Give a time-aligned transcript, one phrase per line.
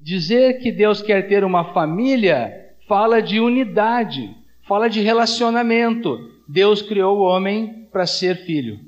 [0.00, 6.30] dizer que Deus quer ter uma família fala de unidade, fala de relacionamento.
[6.48, 8.80] Deus criou o homem para ser filho,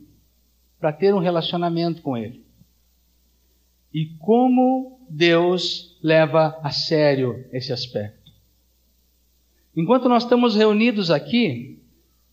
[0.80, 2.42] para ter um relacionamento com ele.
[3.92, 8.33] E como Deus leva a sério esse aspecto.
[9.77, 11.81] Enquanto nós estamos reunidos aqui,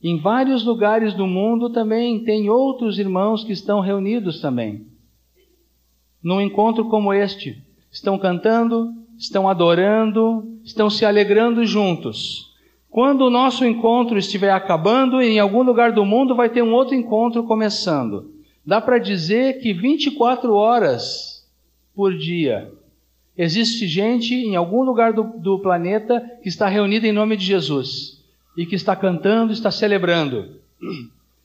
[0.02, 4.88] em vários lugares do mundo também tem outros irmãos que estão reunidos também.
[6.21, 7.62] Num encontro como este,
[7.98, 12.54] estão cantando, estão adorando, estão se alegrando juntos.
[12.90, 16.95] Quando o nosso encontro estiver acabando, em algum lugar do mundo vai ter um outro
[16.95, 18.31] encontro começando.
[18.66, 21.44] Dá para dizer que 24 horas
[21.95, 22.71] por dia
[23.35, 28.23] existe gente em algum lugar do, do planeta que está reunida em nome de Jesus
[28.55, 30.62] e que está cantando, está celebrando.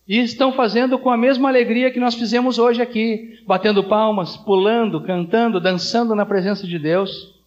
[0.07, 5.01] E estão fazendo com a mesma alegria que nós fizemos hoje aqui, batendo palmas, pulando,
[5.03, 7.41] cantando, dançando na presença de Deus.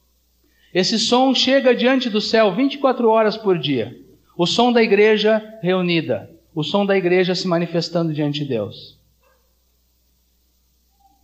[0.74, 3.98] Esse som chega diante do céu 24 horas por dia.
[4.38, 9.00] O som da igreja reunida, o som da igreja se manifestando diante de Deus.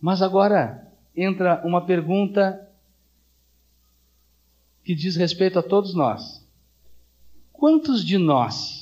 [0.00, 2.68] Mas agora entra uma pergunta
[4.84, 6.44] que diz respeito a todos nós.
[7.52, 8.81] Quantos de nós,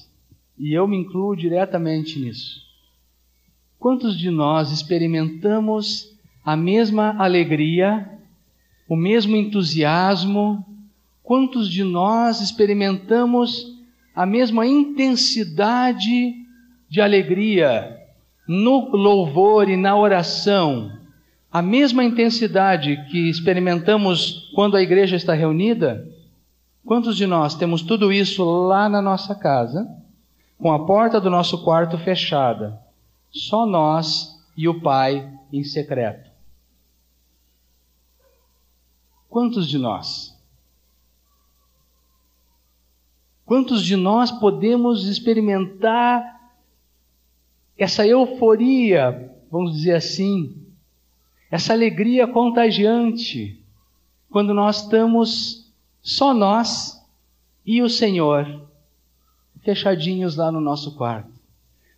[0.60, 2.60] e eu me incluo diretamente nisso,
[3.78, 8.06] quantos de nós experimentamos a mesma alegria,
[8.86, 10.62] o mesmo entusiasmo?
[11.22, 13.74] Quantos de nós experimentamos
[14.14, 16.34] a mesma intensidade
[16.90, 17.96] de alegria
[18.46, 20.92] no louvor e na oração?
[21.50, 26.06] A mesma intensidade que experimentamos quando a igreja está reunida?
[26.84, 29.88] Quantos de nós temos tudo isso lá na nossa casa,
[30.60, 32.78] com a porta do nosso quarto fechada,
[33.30, 36.30] só nós e o Pai em secreto?
[39.28, 40.38] Quantos de nós?
[43.46, 46.52] Quantos de nós podemos experimentar
[47.76, 50.66] essa euforia, vamos dizer assim,
[51.50, 53.64] essa alegria contagiante,
[54.28, 55.72] quando nós estamos
[56.02, 57.02] só nós
[57.64, 58.69] e o Senhor,
[59.62, 61.30] fechadinhos lá no nosso quarto.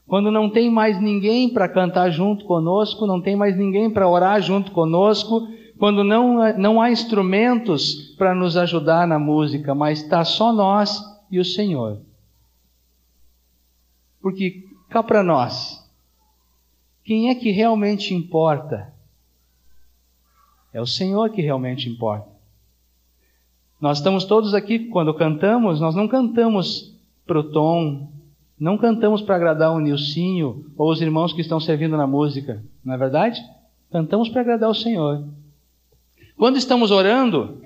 [0.06, 4.42] Quando não tem mais ninguém para cantar junto conosco, não tem mais ninguém para orar
[4.42, 10.52] junto conosco, quando não, não há instrumentos para nos ajudar na música, mas está só
[10.52, 12.00] nós e o Senhor.
[14.20, 15.82] Porque cá para nós,
[17.04, 18.92] quem é que realmente importa?
[20.72, 22.30] É o Senhor que realmente importa.
[23.80, 26.91] Nós estamos todos aqui, quando cantamos, nós não cantamos
[27.32, 28.12] pro tom,
[28.60, 32.92] não cantamos para agradar o Nilcinho ou os irmãos que estão servindo na música, não
[32.92, 33.42] é verdade?
[33.90, 35.24] Cantamos para agradar o Senhor.
[36.36, 37.62] Quando estamos orando,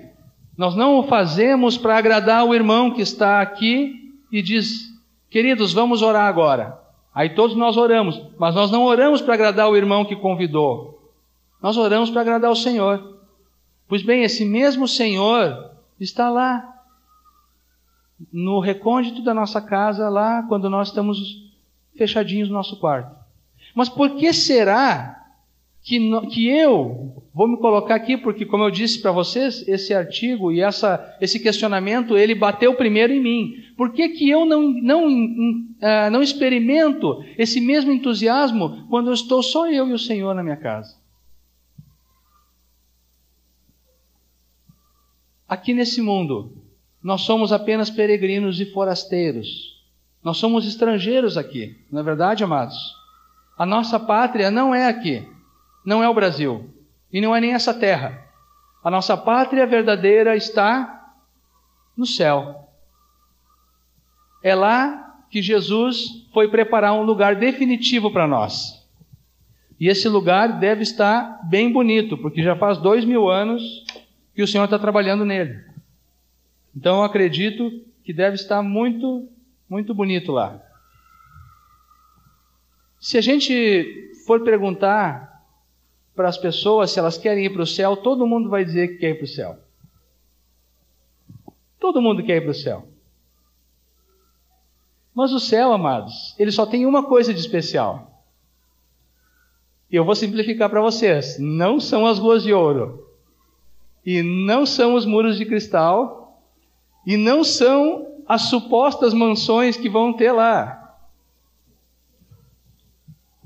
[0.57, 4.87] nós não o fazemos para agradar o irmão que está aqui e diz:
[5.29, 6.79] Queridos, vamos orar agora.
[7.13, 11.11] Aí todos nós oramos, mas nós não oramos para agradar o irmão que convidou.
[11.61, 13.17] Nós oramos para agradar o Senhor.
[13.85, 16.76] Pois bem, esse mesmo Senhor está lá,
[18.31, 21.19] no recôndito da nossa casa, lá quando nós estamos
[21.95, 23.15] fechadinhos no nosso quarto.
[23.75, 25.17] Mas por que será
[25.87, 30.51] que, que eu vou me colocar aqui, porque, como eu disse para vocês, esse artigo
[30.51, 33.53] e essa, esse questionamento, ele bateu primeiro em mim.
[33.77, 39.41] Por que, que eu não, não, uh, não experimento esse mesmo entusiasmo quando eu estou
[39.41, 40.97] só eu e o Senhor na minha casa?
[45.47, 46.51] Aqui nesse mundo,
[47.07, 49.81] nós somos apenas peregrinos e forasteiros.
[50.21, 52.75] Nós somos estrangeiros aqui, não é verdade, amados?
[53.57, 55.25] A nossa pátria não é aqui,
[55.85, 56.69] não é o Brasil,
[57.09, 58.25] e não é nem essa terra.
[58.83, 61.13] A nossa pátria verdadeira está
[61.95, 62.67] no céu.
[64.43, 68.85] É lá que Jesus foi preparar um lugar definitivo para nós.
[69.79, 73.85] E esse lugar deve estar bem bonito, porque já faz dois mil anos
[74.35, 75.76] que o Senhor está trabalhando nele.
[76.77, 79.27] Então eu acredito que deve estar muito,
[79.67, 80.61] muito bonito lá.
[82.99, 85.43] Se a gente for perguntar
[86.15, 88.97] para as pessoas se elas querem ir para o céu, todo mundo vai dizer que
[88.97, 89.57] quer ir para o céu.
[91.79, 92.87] Todo mundo quer ir para o céu.
[95.15, 98.23] Mas o céu, amados, ele só tem uma coisa de especial.
[99.89, 103.03] E eu vou simplificar para vocês: não são as ruas de ouro.
[104.05, 106.26] E não são os muros de cristal,
[107.07, 110.97] e não são as supostas mansões que vão ter lá.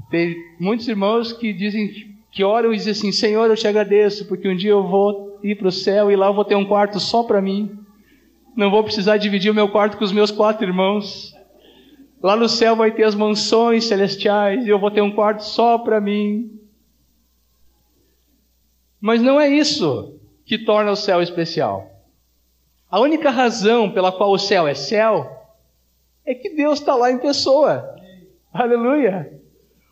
[0.10, 4.50] Tem muitos irmãos que dizem que oram e dizem assim: Senhor, eu te agradeço, porque
[4.50, 7.00] um dia eu vou ir para o céu e lá eu vou ter um quarto
[7.00, 7.78] só para mim.
[8.56, 11.32] Não vou precisar dividir o meu quarto com os meus quatro irmãos.
[12.22, 15.78] Lá no céu vai ter as mansões celestiais e eu vou ter um quarto só
[15.78, 16.60] para mim.
[19.00, 21.91] Mas não é isso que torna o céu especial.
[22.92, 25.32] A única razão pela qual o céu é céu
[26.26, 27.96] é que Deus está lá em pessoa.
[28.54, 29.40] Aleluia!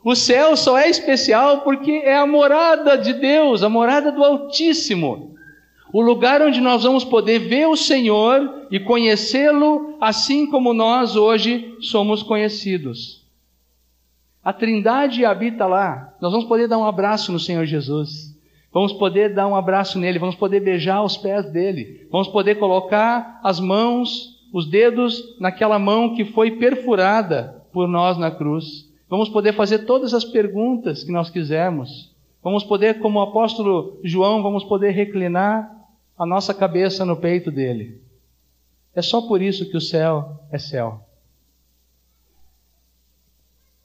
[0.04, 5.34] O céu só é especial porque é a morada de Deus, a morada do Altíssimo.
[5.94, 11.76] O lugar onde nós vamos poder ver o Senhor e conhecê-lo assim como nós hoje
[11.80, 13.26] somos conhecidos.
[14.44, 16.14] A Trindade habita lá.
[16.22, 18.38] Nós vamos poder dar um abraço no Senhor Jesus.
[18.72, 22.08] Vamos poder dar um abraço nele, vamos poder beijar os pés dele.
[22.12, 28.30] Vamos poder colocar as mãos, os dedos naquela mão que foi perfurada por nós na
[28.30, 28.88] cruz.
[29.10, 32.16] Vamos poder fazer todas as perguntas que nós quisermos.
[32.44, 35.76] Vamos poder, como o apóstolo João, vamos poder reclinar
[36.18, 38.02] a nossa cabeça no peito dele.
[38.94, 41.04] É só por isso que o céu é céu.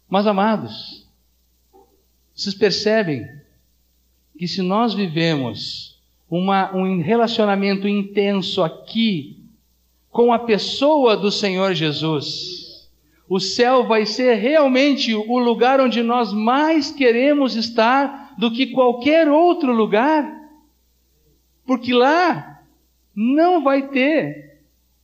[0.08, 1.08] Mas amados,
[2.34, 3.26] vocês percebem
[4.36, 5.98] que se nós vivemos
[6.30, 9.38] uma, um relacionamento intenso aqui
[10.10, 12.88] com a pessoa do Senhor Jesus,
[13.28, 19.28] o céu vai ser realmente o lugar onde nós mais queremos estar do que qualquer
[19.28, 20.42] outro lugar.
[21.66, 22.60] Porque lá
[23.14, 24.60] não vai ter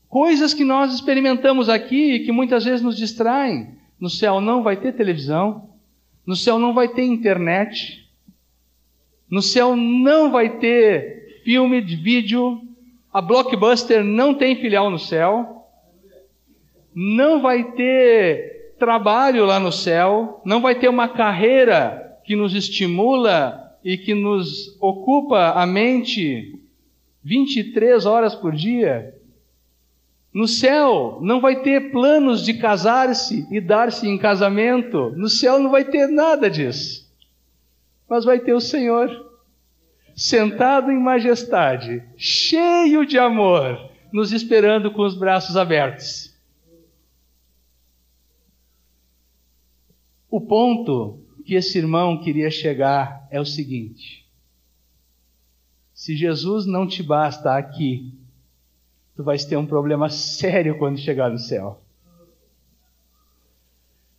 [0.08, 3.74] coisas que nós experimentamos aqui e que muitas vezes nos distraem.
[3.98, 5.68] No céu não vai ter televisão,
[6.26, 8.09] no céu não vai ter internet,
[9.30, 12.60] no céu não vai ter filme de vídeo,
[13.12, 15.66] a Blockbuster não tem filial no céu,
[16.94, 23.76] não vai ter trabalho lá no céu, não vai ter uma carreira que nos estimula
[23.84, 26.58] e que nos ocupa a mente
[27.22, 29.14] 23 horas por dia,
[30.32, 35.12] no céu não vai ter planos de casar-se e dar-se em casamento.
[35.16, 37.09] No céu não vai ter nada disso.
[38.10, 39.08] Mas vai ter o Senhor
[40.16, 46.36] sentado em majestade, cheio de amor, nos esperando com os braços abertos.
[50.28, 54.28] O ponto que esse irmão queria chegar é o seguinte:
[55.94, 58.12] se Jesus não te basta aqui,
[59.14, 61.80] tu vais ter um problema sério quando chegar no céu.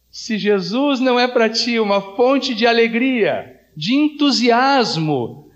[0.10, 5.50] Se Jesus não é para ti uma fonte de alegria, de entusiasmo,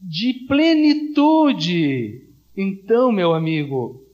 [0.00, 4.04] de plenitude, então, meu amigo,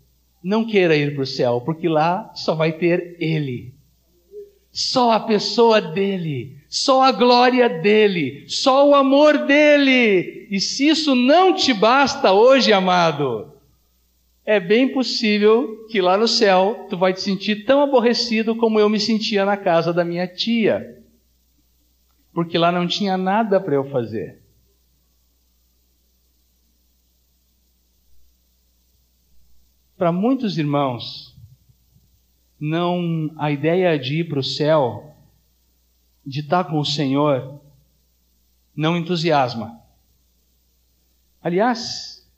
[0.42, 3.74] não queira ir para o céu, porque lá só vai ter Ele.
[4.70, 10.46] Só a pessoa dele, só a glória dele, só o amor dele.
[10.50, 13.52] E se isso não te basta hoje, amado,
[14.44, 18.88] é bem possível que lá no céu tu vai te sentir tão aborrecido como eu
[18.88, 21.02] me sentia na casa da minha tia.
[22.36, 24.42] Porque lá não tinha nada para eu fazer.
[29.96, 31.34] Para muitos irmãos,
[32.60, 35.16] não a ideia de ir para o céu,
[36.26, 37.58] de estar com o Senhor,
[38.76, 39.80] não entusiasma.
[41.42, 42.30] Aliás,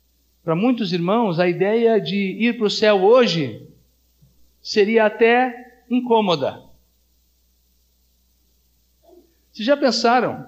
[0.45, 3.69] para muitos irmãos, a ideia de ir para o céu hoje
[4.63, 6.68] seria até incômoda.
[9.59, 10.47] Vocês já pensaram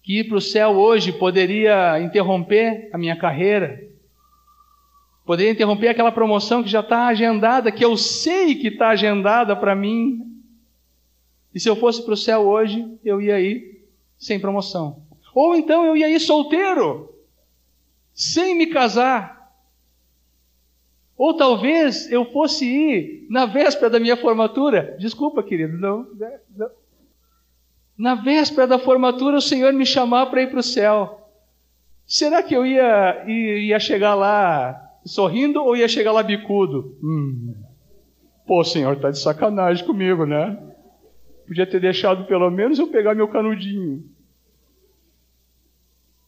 [0.00, 3.90] que ir para o céu hoje poderia interromper a minha carreira?
[5.26, 9.74] Poderia interromper aquela promoção que já está agendada, que eu sei que está agendada para
[9.74, 10.40] mim.
[11.52, 13.84] E se eu fosse para o céu hoje, eu ia ir
[14.16, 15.02] sem promoção.
[15.34, 17.12] Ou então eu ia ir solteiro,
[18.12, 19.52] sem me casar.
[21.16, 24.96] Ou talvez eu fosse ir na véspera da minha formatura.
[25.00, 26.06] Desculpa, querido, não,
[26.56, 26.83] não.
[27.96, 31.20] Na véspera da formatura, o Senhor me chamar para ir para o céu.
[32.06, 36.96] Será que eu ia, ia chegar lá sorrindo ou ia chegar lá bicudo?
[37.02, 37.54] Hum.
[38.46, 40.58] Pô, senhor, tá de sacanagem comigo, né?
[41.46, 44.04] Podia ter deixado pelo menos eu pegar meu canudinho.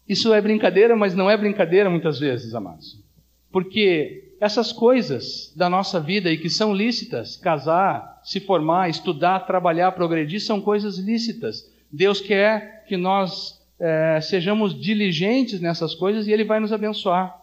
[0.08, 3.02] Isso é brincadeira, mas não é brincadeira muitas vezes, amados.
[3.50, 9.92] Porque essas coisas da nossa vida e que são lícitas, casar, se formar, estudar, trabalhar,
[9.92, 11.70] progredir, são coisas lícitas.
[11.90, 17.34] Deus quer que nós é, sejamos diligentes nessas coisas e Ele vai nos abençoar.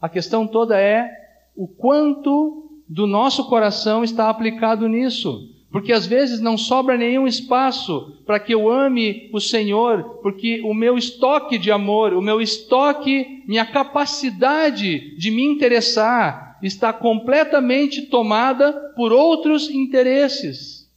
[0.00, 1.10] A questão toda é
[1.56, 5.53] o quanto do nosso coração está aplicado nisso.
[5.74, 10.72] Porque às vezes não sobra nenhum espaço para que eu ame o Senhor, porque o
[10.72, 18.72] meu estoque de amor, o meu estoque, minha capacidade de me interessar está completamente tomada
[18.94, 20.88] por outros interesses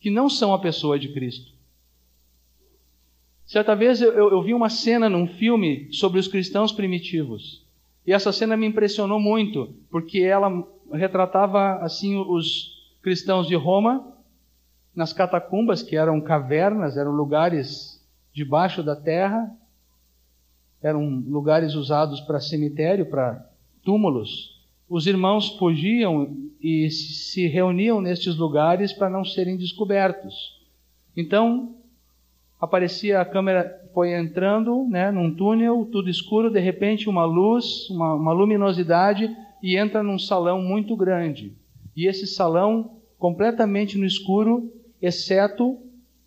[0.00, 1.52] que não são a pessoa de Cristo.
[3.46, 7.64] Certa vez eu, eu, eu vi uma cena num filme sobre os cristãos primitivos.
[8.04, 12.71] E essa cena me impressionou muito, porque ela retratava assim os
[13.02, 14.12] cristãos de Roma
[14.94, 18.00] nas catacumbas, que eram cavernas, eram lugares
[18.32, 19.50] debaixo da terra,
[20.82, 23.48] eram lugares usados para cemitério, para
[23.84, 24.60] túmulos.
[24.88, 30.60] Os irmãos fugiam e se reuniam nestes lugares para não serem descobertos.
[31.16, 31.76] Então,
[32.60, 38.14] aparecia a câmera, foi entrando né, num túnel, tudo escuro, de repente uma luz, uma,
[38.14, 41.56] uma luminosidade, e entra num salão muito grande.
[41.96, 45.78] E esse salão completamente no escuro, exceto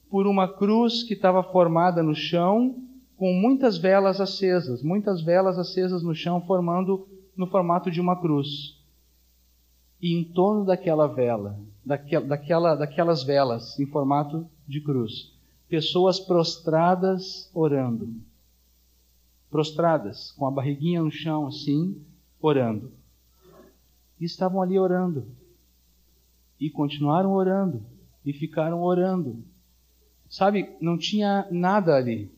[0.09, 2.81] por uma cruz que estava formada no chão,
[3.17, 8.79] com muitas velas acesas, muitas velas acesas no chão, formando no formato de uma cruz.
[10.01, 15.33] E em torno daquela vela, daquela, daquela, daquelas velas em formato de cruz,
[15.67, 18.13] pessoas prostradas orando.
[19.49, 22.01] Prostradas, com a barriguinha no chão assim,
[22.41, 22.91] orando.
[24.19, 25.25] E estavam ali orando.
[26.59, 27.85] E continuaram orando.
[28.25, 29.43] E ficaram orando.
[30.29, 32.31] Sabe, não tinha nada ali.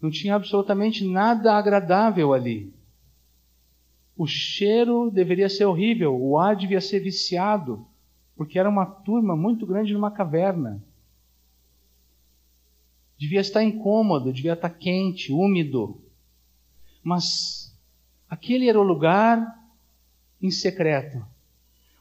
[0.00, 2.72] Não tinha absolutamente nada agradável ali.
[4.16, 7.86] O cheiro deveria ser horrível, o ar devia ser viciado,
[8.36, 10.82] porque era uma turma muito grande numa caverna.
[13.18, 16.00] Devia estar incômodo, devia estar quente, úmido.
[17.02, 17.74] Mas
[18.28, 19.58] aquele era o lugar
[20.40, 21.24] em secreto,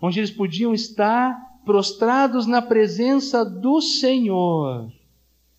[0.01, 4.91] onde eles podiam estar prostrados na presença do Senhor,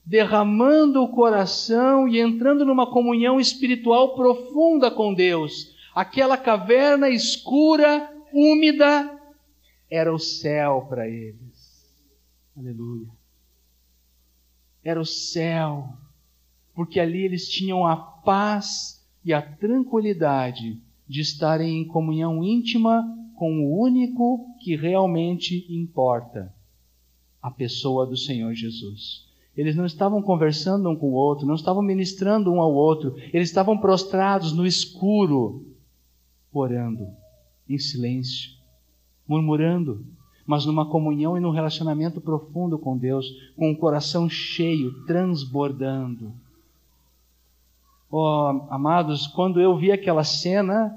[0.04, 5.74] derramando o coração e entrando numa comunhão espiritual profunda com Deus.
[5.94, 9.18] Aquela caverna escura, úmida,
[9.90, 11.50] era o céu para eles.
[12.56, 13.08] Aleluia.
[14.82, 15.88] Era o céu,
[16.74, 23.04] porque ali eles tinham a paz e a tranquilidade de estarem em comunhão íntima
[23.40, 26.54] com o único que realmente importa,
[27.40, 29.26] a pessoa do Senhor Jesus.
[29.56, 33.48] Eles não estavam conversando um com o outro, não estavam ministrando um ao outro, eles
[33.48, 35.64] estavam prostrados no escuro,
[36.52, 37.08] orando,
[37.66, 38.50] em silêncio,
[39.26, 40.04] murmurando,
[40.46, 46.34] mas numa comunhão e num relacionamento profundo com Deus, com o coração cheio, transbordando.
[48.10, 50.94] Oh, amados, quando eu vi aquela cena,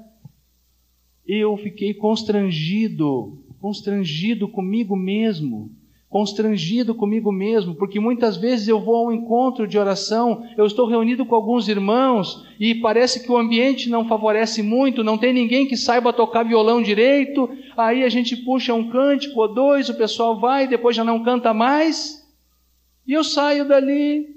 [1.26, 5.70] eu fiquei constrangido, constrangido comigo mesmo,
[6.14, 11.26] constrangido comigo mesmo, porque muitas vezes eu vou ao encontro de oração, eu estou reunido
[11.26, 15.76] com alguns irmãos e parece que o ambiente não favorece muito, não tem ninguém que
[15.76, 20.68] saiba tocar violão direito, aí a gente puxa um cântico ou dois, o pessoal vai,
[20.68, 22.24] depois já não canta mais,
[23.04, 24.28] e eu saio dali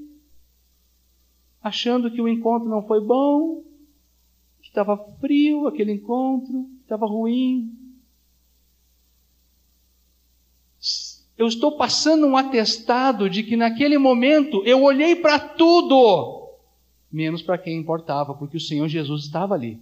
[1.62, 3.62] achando que o encontro não foi bom,
[4.62, 7.70] que estava frio aquele encontro, estava ruim.
[11.38, 16.50] Eu estou passando um atestado de que naquele momento eu olhei para tudo,
[17.12, 19.80] menos para quem importava, porque o Senhor Jesus estava ali.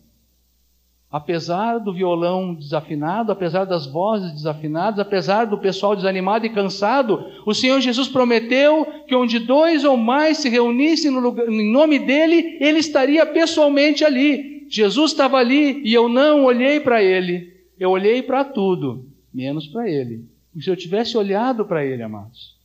[1.11, 7.53] Apesar do violão desafinado, apesar das vozes desafinadas, apesar do pessoal desanimado e cansado, o
[7.53, 12.57] Senhor Jesus prometeu que onde dois ou mais se reunissem no lugar, em nome dele,
[12.59, 14.54] ele estaria pessoalmente ali.
[14.67, 19.89] Jesus estava ali e eu não olhei para ele, eu olhei para tudo, menos para
[19.89, 20.25] ele.
[20.55, 22.55] E se eu tivesse olhado para ele, amados,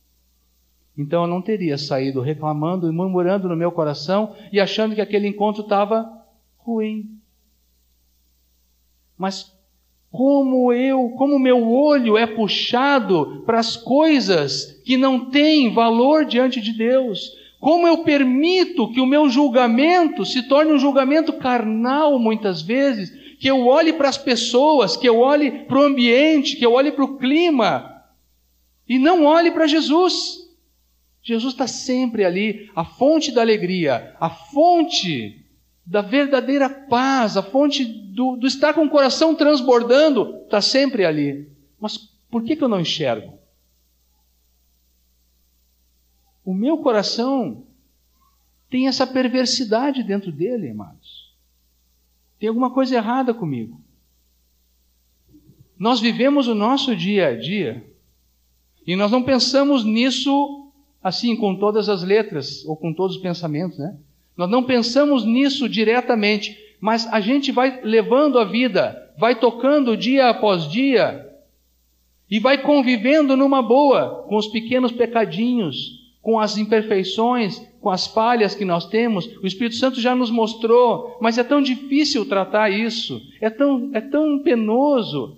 [0.97, 5.27] então eu não teria saído reclamando e murmurando no meu coração e achando que aquele
[5.27, 6.09] encontro estava
[6.57, 7.17] ruim.
[9.17, 9.53] Mas
[10.11, 16.59] como eu, como meu olho é puxado para as coisas que não têm valor diante
[16.59, 17.37] de Deus.
[17.61, 23.47] Como eu permito que o meu julgamento se torne um julgamento carnal muitas vezes, que
[23.47, 27.05] eu olhe para as pessoas, que eu olhe para o ambiente, que eu olhe para
[27.05, 28.03] o clima
[28.89, 30.39] e não olhe para Jesus.
[31.21, 35.45] Jesus está sempre ali, a fonte da alegria, a fonte
[35.85, 41.47] da verdadeira paz, a fonte do, do estar com o coração transbordando, está sempre ali.
[41.79, 41.95] Mas
[42.31, 43.40] por que, que eu não enxergo?
[46.43, 47.63] O meu coração
[48.69, 51.31] tem essa perversidade dentro dele, amados.
[52.39, 53.79] Tem alguma coisa errada comigo.
[55.77, 57.83] Nós vivemos o nosso dia a dia
[58.85, 60.71] E nós não pensamos nisso
[61.03, 63.97] assim com todas as letras ou com todos os pensamentos, né?
[64.37, 70.29] Nós não pensamos nisso diretamente, mas a gente vai levando a vida, vai tocando dia
[70.29, 71.27] após dia
[72.29, 78.53] e vai convivendo numa boa com os pequenos pecadinhos, com as imperfeições, com as falhas
[78.53, 79.25] que nós temos.
[79.37, 84.01] O Espírito Santo já nos mostrou, mas é tão difícil tratar isso, é tão, é
[84.01, 85.37] tão penoso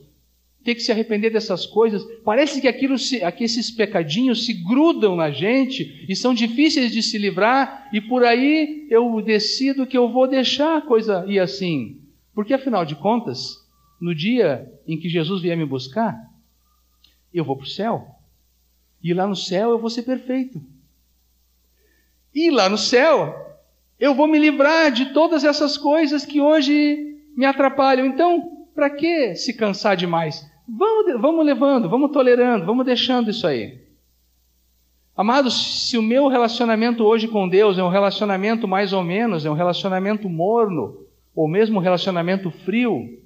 [0.63, 2.03] ter que se arrepender dessas coisas.
[2.23, 7.03] Parece que aquilo se, que esses pecadinhos se grudam na gente e são difíceis de
[7.03, 12.01] se livrar, e por aí eu decido que eu vou deixar a coisa ir assim.
[12.33, 13.57] Porque afinal de contas,
[14.01, 16.17] no dia em que Jesus vier me buscar,
[17.33, 18.07] eu vou para o céu.
[19.03, 20.61] E lá no céu eu vou ser perfeito.
[22.33, 23.43] E lá no céu
[23.99, 28.05] eu vou me livrar de todas essas coisas que hoje me atrapalham.
[28.05, 30.45] Então, para que se cansar demais?
[30.67, 33.81] Vamos, vamos levando, vamos tolerando, vamos deixando isso aí.
[35.15, 39.49] Amados, se o meu relacionamento hoje com Deus é um relacionamento mais ou menos, é
[39.49, 43.21] um relacionamento morno, ou mesmo um relacionamento frio,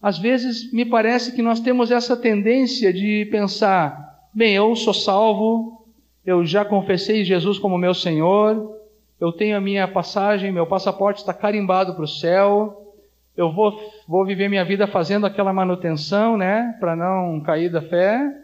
[0.00, 5.75] às vezes me parece que nós temos essa tendência de pensar: bem, eu sou salvo,
[6.26, 8.76] eu já confessei Jesus como meu Senhor,
[9.20, 12.94] eu tenho a minha passagem, meu passaporte está carimbado para o céu,
[13.36, 13.78] eu vou,
[14.08, 18.42] vou viver minha vida fazendo aquela manutenção, né, para não cair da fé,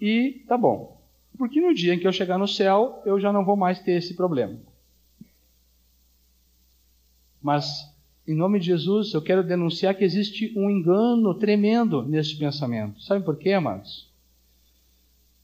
[0.00, 0.98] e tá bom.
[1.38, 3.92] Porque no dia em que eu chegar no céu, eu já não vou mais ter
[3.92, 4.56] esse problema.
[7.40, 7.90] Mas,
[8.26, 13.00] em nome de Jesus, eu quero denunciar que existe um engano tremendo nesse pensamento.
[13.00, 14.07] Sabe por quê, amados?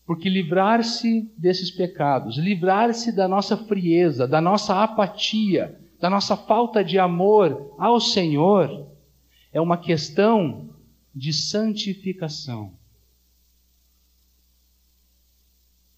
[0.06, 6.99] Porque livrar-se desses pecados, livrar-se da nossa frieza, da nossa apatia, da nossa falta de
[6.99, 8.87] amor ao Senhor,
[9.52, 10.68] é uma questão
[11.14, 12.75] de santificação.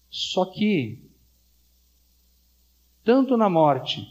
[0.09, 1.03] Só que,
[3.03, 4.07] tanto na morte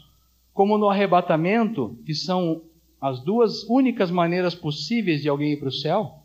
[0.53, 2.63] como no arrebatamento, que são
[2.99, 6.16] as duas únicas maneiras possíveis de alguém ir para o céu,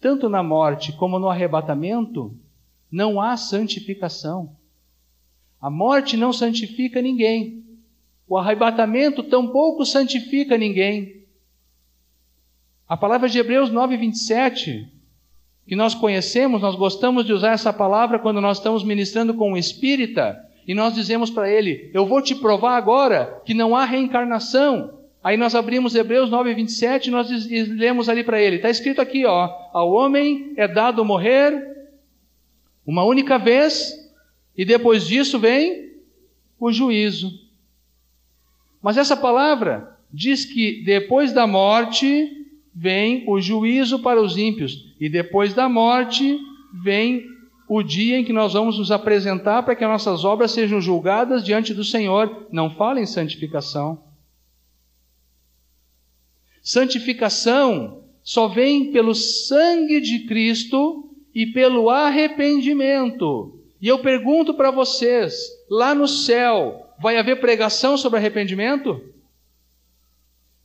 [0.00, 2.34] tanto na morte como no arrebatamento,
[2.90, 4.56] não há santificação.
[5.60, 7.62] A morte não santifica ninguém.
[8.26, 11.24] O arrebatamento tampouco santifica ninguém.
[12.88, 14.88] A palavra de Hebreus 9, 27,
[15.66, 19.56] que nós conhecemos, nós gostamos de usar essa palavra quando nós estamos ministrando com um
[19.56, 20.36] espírita,
[20.66, 24.99] e nós dizemos para ele: Eu vou te provar agora que não há reencarnação.
[25.22, 27.28] Aí nós abrimos Hebreus 9, 27 e nós
[27.68, 31.68] lemos ali para ele: está escrito aqui, ó, ao homem é dado morrer
[32.86, 33.92] uma única vez,
[34.56, 35.90] e depois disso vem
[36.58, 37.30] o juízo.
[38.82, 45.08] Mas essa palavra diz que depois da morte vem o juízo para os ímpios, e
[45.08, 46.38] depois da morte
[46.82, 47.26] vem
[47.68, 51.44] o dia em que nós vamos nos apresentar para que as nossas obras sejam julgadas
[51.44, 52.48] diante do Senhor.
[52.50, 54.09] Não fala em santificação.
[56.62, 63.58] Santificação só vem pelo sangue de Cristo e pelo arrependimento.
[63.80, 65.34] E eu pergunto para vocês,
[65.70, 69.00] lá no céu, vai haver pregação sobre arrependimento?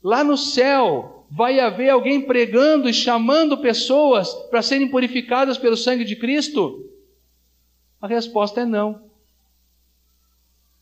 [0.04, 6.04] Lá no céu, vai haver alguém pregando e chamando pessoas para serem purificadas pelo sangue
[6.04, 6.90] de Cristo?
[8.02, 9.06] A resposta é não.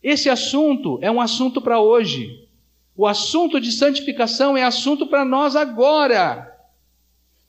[0.01, 2.42] Esse assunto é um assunto para hoje.
[2.95, 6.51] O assunto de santificação é assunto para nós agora.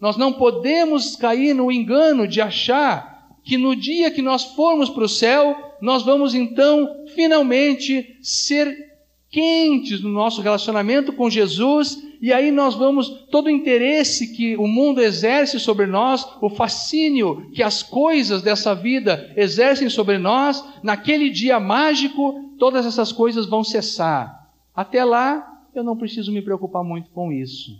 [0.00, 5.04] Nós não podemos cair no engano de achar que no dia que nós formos para
[5.04, 8.94] o céu, nós vamos então finalmente ser
[9.30, 14.66] quentes no nosso relacionamento com Jesus, e aí nós vamos, todo o interesse que o
[14.66, 21.28] mundo exerce sobre nós, o fascínio que as coisas dessa vida exercem sobre nós, naquele
[21.28, 24.43] dia mágico, todas essas coisas vão cessar.
[24.74, 27.78] Até lá, eu não preciso me preocupar muito com isso.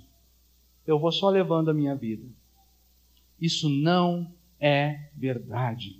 [0.87, 2.24] Eu vou só levando a minha vida.
[3.40, 4.30] Isso não
[4.61, 5.98] é verdade.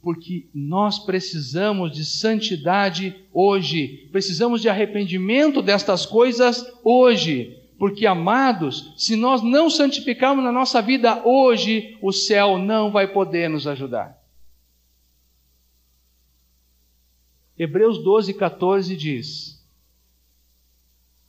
[0.00, 7.58] Porque nós precisamos de santidade hoje, precisamos de arrependimento destas coisas hoje.
[7.78, 13.50] Porque, amados, se nós não santificarmos na nossa vida hoje, o céu não vai poder
[13.50, 14.20] nos ajudar.
[17.58, 19.51] Hebreus 12, 14 diz: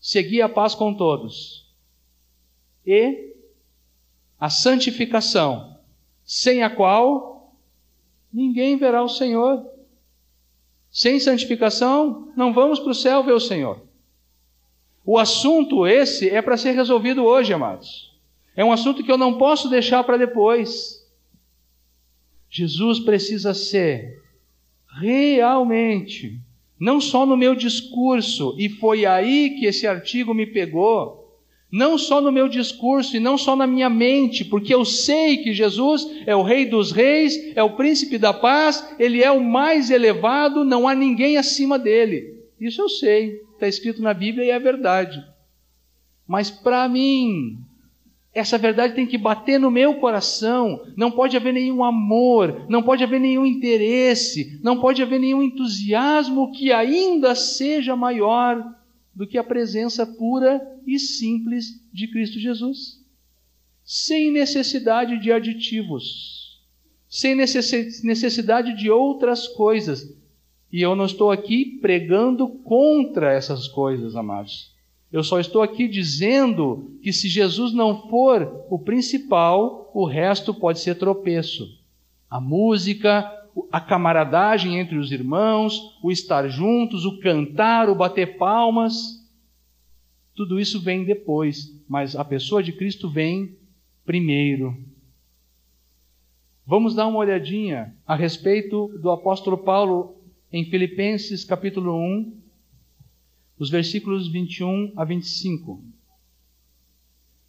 [0.04, 1.66] Segui a paz com todos
[2.86, 3.34] e
[4.38, 5.80] a santificação
[6.26, 7.56] sem a qual
[8.34, 9.66] ninguém verá o Senhor.
[10.92, 13.82] Sem santificação, não vamos para o céu ver o Senhor.
[15.06, 18.13] O assunto esse é para ser resolvido hoje, amados.
[18.58, 21.02] É um assunto que eu não posso deixar para depois.
[22.50, 24.22] Jesus precisa ser
[25.00, 26.42] realmente,
[26.79, 31.23] não só no meu discurso, e foi aí que esse artigo me pegou,
[31.71, 35.53] não só no meu discurso e não só na minha mente, porque eu sei que
[35.53, 39.89] Jesus é o Rei dos Reis, é o Príncipe da Paz, ele é o mais
[39.89, 42.43] elevado, não há ninguém acima dele.
[42.59, 45.19] Isso eu sei, está escrito na Bíblia e é verdade.
[46.27, 47.57] Mas para mim,
[48.34, 50.84] essa verdade tem que bater no meu coração.
[50.98, 56.52] Não pode haver nenhum amor, não pode haver nenhum interesse, não pode haver nenhum entusiasmo
[56.52, 58.76] que ainda seja maior
[59.13, 63.00] do que a presença pura e simples de Cristo Jesus.
[63.86, 66.60] Sem necessidade de aditivos,
[67.08, 70.17] sem necessidade de outras coisas.
[70.72, 74.72] E eu não estou aqui pregando contra essas coisas, amados.
[75.13, 80.80] Eu só estou aqui dizendo que se Jesus não for o principal, o resto pode
[80.80, 81.80] ser tropeço.
[82.28, 83.32] A música,
[83.71, 89.23] a camaradagem entre os irmãos, o estar juntos, o cantar, o bater palmas,
[90.34, 93.56] tudo isso vem depois, mas a pessoa de Cristo vem
[94.04, 94.76] primeiro.
[96.65, 100.17] Vamos dar uma olhadinha a respeito do apóstolo Paulo
[100.52, 102.42] em Filipenses capítulo 1,
[103.58, 105.82] os versículos 21 a 25.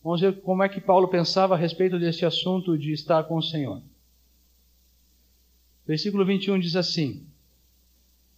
[0.02, 3.42] Vamos ver como é que Paulo pensava a respeito desse assunto de estar com o
[3.42, 3.80] Senhor.
[5.86, 7.26] Versículo 21 diz assim: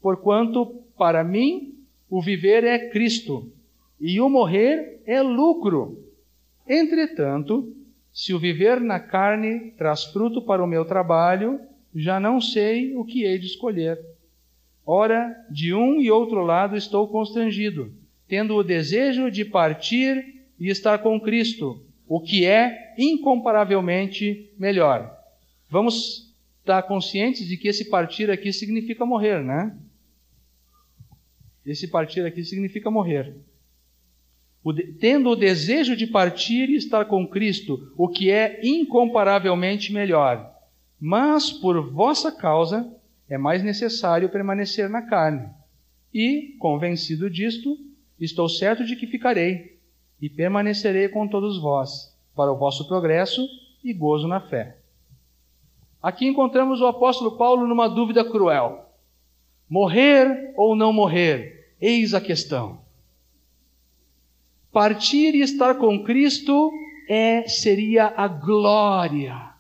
[0.01, 1.75] Porquanto para mim
[2.09, 3.51] o viver é Cristo
[4.01, 6.05] e o morrer é lucro.
[6.69, 7.75] Entretanto,
[8.13, 11.61] se o viver na carne traz fruto para o meu trabalho,
[11.95, 14.16] já não sei o que hei de escolher.
[14.87, 17.92] Ora, de um e outro lado estou constrangido,
[18.29, 25.12] tendo o desejo de partir e estar com Cristo, o que é incomparavelmente melhor.
[25.68, 29.77] Vamos estar conscientes de que esse partir aqui significa morrer, né?
[31.64, 33.35] Esse partir aqui significa morrer.
[34.62, 39.92] O de, tendo o desejo de partir e estar com Cristo, o que é incomparavelmente
[39.92, 40.55] melhor.
[41.01, 42.96] Mas por vossa causa
[43.29, 45.49] é mais necessário permanecer na carne.
[46.12, 47.77] E, convencido disto,
[48.19, 49.79] estou certo de que ficarei
[50.21, 53.47] e permanecerei com todos vós, para o vosso progresso
[53.85, 54.79] e gozo na fé
[56.07, 58.85] Aqui encontramos o apóstolo Paulo numa dúvida cruel:
[59.69, 61.75] morrer ou não morrer?
[61.81, 62.81] Eis a questão.
[64.73, 66.71] Partir e estar com Cristo
[67.09, 69.56] é seria a glória.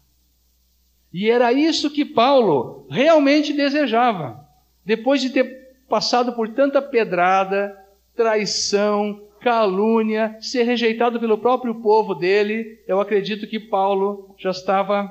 [1.18, 4.46] E era isso que Paulo realmente desejava.
[4.84, 7.74] Depois de ter passado por tanta pedrada,
[8.14, 15.10] traição, calúnia, ser rejeitado pelo próprio povo dele, eu acredito que Paulo já estava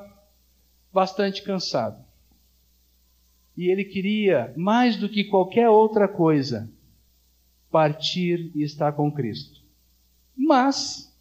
[0.93, 1.97] bastante cansado.
[3.57, 6.69] E ele queria, mais do que qualquer outra coisa,
[7.71, 9.59] partir e estar com Cristo.
[10.37, 11.11] Mas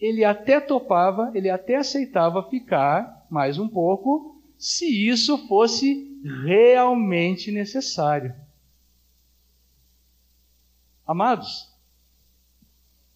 [0.00, 8.34] ele até topava, ele até aceitava ficar mais um pouco, se isso fosse realmente necessário.
[11.06, 11.70] Amados,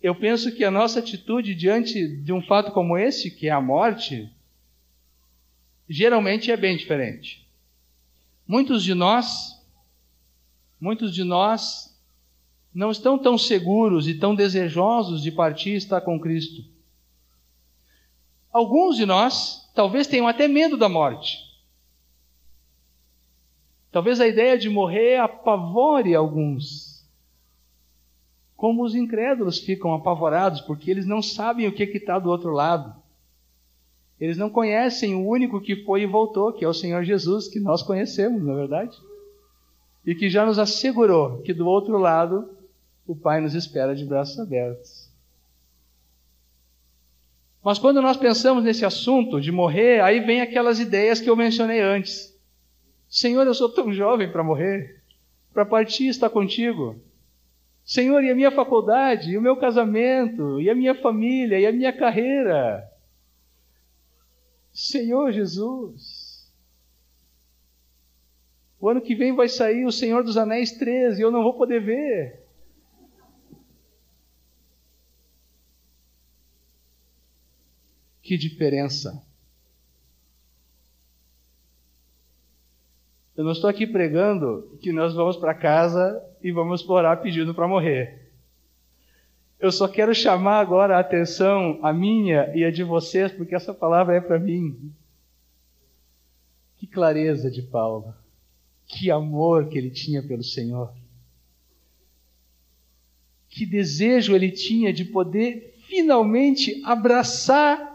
[0.01, 3.61] eu penso que a nossa atitude diante de um fato como esse, que é a
[3.61, 4.31] morte,
[5.89, 7.49] geralmente é bem diferente.
[8.47, 9.63] Muitos de nós,
[10.81, 11.88] muitos de nós
[12.79, 16.63] não estão tão seguros e tão desejosos de partir e estar com Cristo.
[18.53, 21.39] Alguns de nós talvez tenham até medo da morte.
[23.91, 27.05] Talvez a ideia de morrer apavore alguns.
[28.57, 32.95] Como os incrédulos ficam apavorados porque eles não sabem o que está do outro lado.
[34.21, 37.59] Eles não conhecem o único que foi e voltou, que é o Senhor Jesus, que
[37.59, 38.97] nós conhecemos, na é verdade?
[40.07, 42.57] E que já nos assegurou que do outro lado
[43.09, 45.11] o Pai nos espera de braços abertos.
[47.65, 51.81] Mas quando nós pensamos nesse assunto de morrer, aí vem aquelas ideias que eu mencionei
[51.81, 52.39] antes.
[53.09, 55.03] Senhor, eu sou tão jovem para morrer,
[55.55, 57.01] para partir está contigo.
[57.83, 61.73] Senhor, e a minha faculdade, e o meu casamento, e a minha família, e a
[61.73, 62.87] minha carreira?
[64.71, 66.53] Senhor Jesus.
[68.79, 71.55] O ano que vem vai sair o Senhor dos Anéis 13 e eu não vou
[71.55, 72.48] poder ver.
[78.29, 79.25] Que diferença.
[83.35, 87.67] Eu não estou aqui pregando que nós vamos para casa e vamos explorar pedindo para
[87.67, 88.31] morrer.
[89.59, 93.73] Eu só quero chamar agora a atenção, a minha e a de vocês, porque essa
[93.73, 94.93] palavra é para mim.
[96.77, 98.15] Que clareza de Paulo.
[98.85, 100.93] Que amor que ele tinha pelo Senhor.
[103.49, 107.89] Que desejo ele tinha de poder finalmente abraçar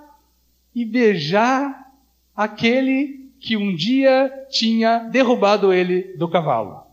[0.74, 1.92] e beijar
[2.36, 6.84] aquele que um dia tinha derrubado ele do cavalo.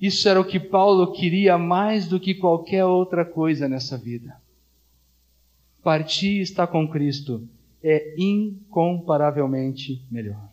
[0.00, 4.36] Isso era o que Paulo queria mais do que qualquer outra coisa nessa vida.
[5.82, 7.48] Partir e estar com Cristo
[7.82, 10.50] é incomparavelmente melhor.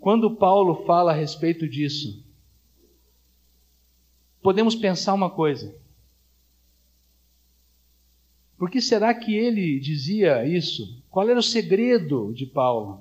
[0.00, 2.24] Quando Paulo fala a respeito disso,
[4.42, 5.74] podemos pensar uma coisa.
[8.58, 11.00] Por que será que ele dizia isso?
[11.08, 13.00] Qual era o segredo de Paulo?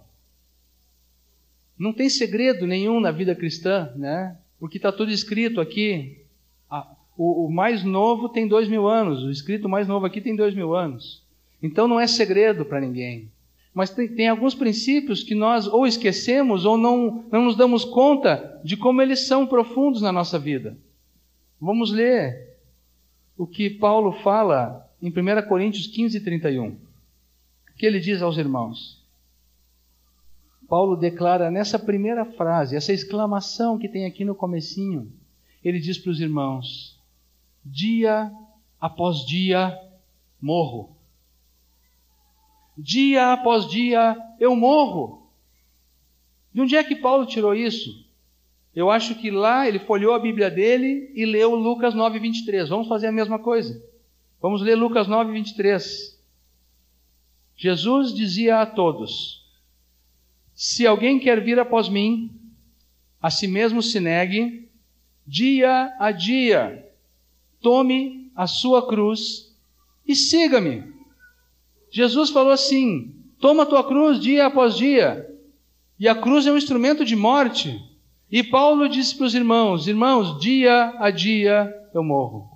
[1.78, 4.38] Não tem segredo nenhum na vida cristã, né?
[4.60, 6.22] Porque está tudo escrito aqui.
[7.18, 10.54] O, o, mais novo tem dois mil anos, o escrito mais novo aqui tem dois
[10.54, 11.24] mil anos.
[11.62, 13.32] Então não é segredo para ninguém.
[13.74, 18.60] Mas tem, tem, alguns princípios que nós ou esquecemos ou não, não nos damos conta
[18.64, 20.78] de como eles são profundos na nossa vida.
[21.60, 22.58] Vamos ler
[23.36, 26.70] o que Paulo fala em 1 Coríntios 15, 31.
[26.70, 26.78] O
[27.78, 28.98] que ele diz aos irmãos?
[30.68, 35.12] Paulo declara nessa primeira frase, essa exclamação que tem aqui no comecinho,
[35.64, 37.00] ele diz para os irmãos:
[37.64, 38.32] dia
[38.80, 39.78] após dia
[40.42, 40.96] morro.
[42.78, 45.28] Dia após dia eu morro.
[46.54, 48.06] De onde é que Paulo tirou isso?
[48.76, 52.70] Eu acho que lá ele folheou a Bíblia dele e leu Lucas 9, 23.
[52.70, 53.82] Vamos fazer a mesma coisa.
[54.42, 56.18] Vamos ler Lucas 9, 23.
[57.56, 59.44] Jesus dizia a todos:
[60.54, 62.32] se alguém quer vir após mim,
[63.22, 64.70] a si mesmo se negue,
[65.26, 66.88] dia a dia,
[67.62, 69.56] tome a sua cruz
[70.08, 70.84] e siga-me.
[71.90, 75.26] Jesus falou assim: toma a tua cruz dia após dia.
[76.00, 77.82] E a cruz é um instrumento de morte.
[78.32, 82.48] E Paulo disse para os irmãos: irmãos, dia a dia eu morro.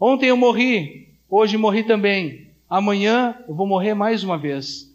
[0.00, 2.50] Ontem eu morri, hoje morri também.
[2.68, 4.94] Amanhã eu vou morrer mais uma vez.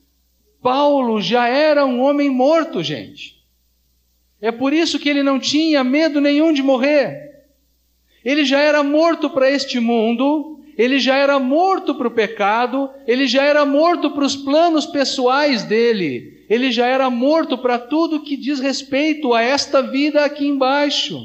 [0.61, 3.41] Paulo já era um homem morto, gente.
[4.39, 7.45] É por isso que ele não tinha medo nenhum de morrer.
[8.23, 13.27] Ele já era morto para este mundo, ele já era morto para o pecado, ele
[13.27, 18.37] já era morto para os planos pessoais dele, ele já era morto para tudo que
[18.37, 21.19] diz respeito a esta vida aqui embaixo.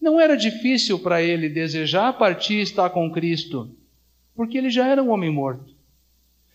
[0.00, 3.70] Não era difícil para ele desejar partir e estar com Cristo,
[4.34, 5.74] porque ele já era um homem morto.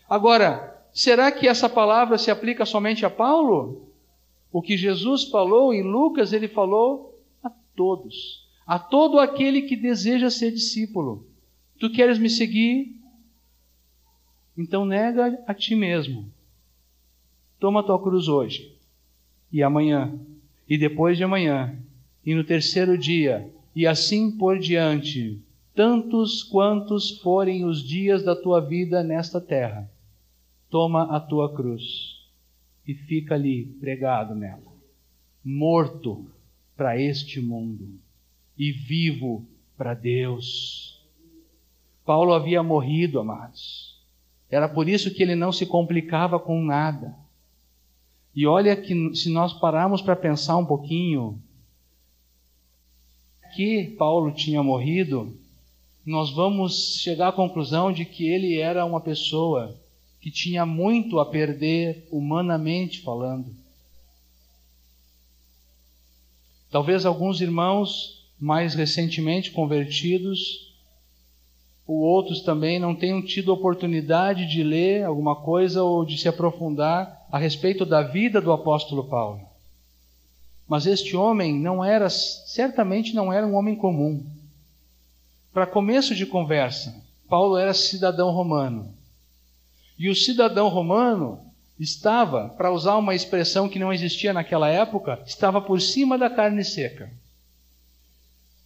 [0.08, 3.88] Agora, Será que essa palavra se aplica somente a Paulo?
[4.50, 10.28] O que Jesus falou em Lucas, ele falou a todos, a todo aquele que deseja
[10.28, 11.24] ser discípulo.
[11.78, 12.96] Tu queres me seguir?
[14.56, 16.28] Então nega a ti mesmo.
[17.60, 18.76] Toma tua cruz hoje,
[19.52, 20.18] e amanhã,
[20.68, 21.76] e depois de amanhã,
[22.26, 25.40] e no terceiro dia, e assim por diante,
[25.78, 29.88] tantos quantos forem os dias da tua vida nesta terra
[30.68, 32.16] toma a tua cruz
[32.84, 34.72] e fica ali pregado nela,
[35.44, 36.26] morto
[36.76, 37.96] para este mundo
[38.58, 41.00] e vivo para Deus.
[42.04, 44.04] Paulo havia morrido, amados.
[44.50, 47.14] Era por isso que ele não se complicava com nada.
[48.34, 51.40] E olha que se nós pararmos para pensar um pouquinho
[53.54, 55.38] que Paulo tinha morrido,
[56.08, 59.76] nós vamos chegar à conclusão de que ele era uma pessoa
[60.22, 63.54] que tinha muito a perder, humanamente falando.
[66.70, 70.72] Talvez alguns irmãos mais recentemente convertidos,
[71.86, 77.26] ou outros também, não tenham tido oportunidade de ler alguma coisa ou de se aprofundar
[77.30, 79.42] a respeito da vida do apóstolo Paulo.
[80.66, 84.24] Mas este homem não era, certamente não era um homem comum.
[85.52, 86.94] Para começo de conversa,
[87.28, 88.94] Paulo era cidadão romano.
[89.98, 91.40] E o cidadão romano
[91.78, 96.64] estava, para usar uma expressão que não existia naquela época, estava por cima da carne
[96.64, 97.10] seca.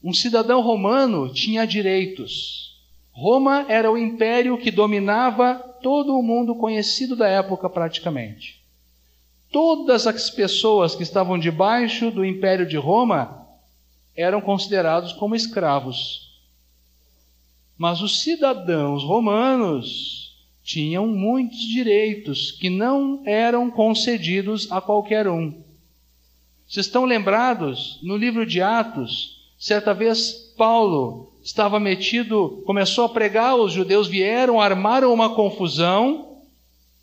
[0.02, 2.80] Um cidadão romano tinha direitos.
[3.12, 8.62] Roma era o império que dominava todo o mundo conhecido da época, praticamente.
[9.50, 13.46] Todas as pessoas que estavam debaixo do império de Roma
[14.16, 16.31] eram considerados como escravos.
[17.82, 25.60] Mas os cidadãos romanos tinham muitos direitos que não eram concedidos a qualquer um.
[26.64, 33.56] Vocês estão lembrados, no livro de Atos, certa vez Paulo estava metido, começou a pregar,
[33.56, 36.38] os judeus vieram, armaram uma confusão.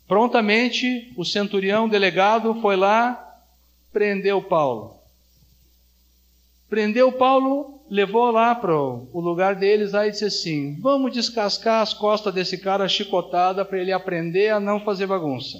[0.08, 3.42] Prontamente, o centurião delegado foi lá,
[3.92, 4.96] prendeu Paulo.
[6.70, 12.32] Prendeu Paulo, levou lá para o lugar deles aí disse assim: Vamos descascar as costas
[12.32, 15.58] desse cara chicotada para ele aprender a não fazer bagunça.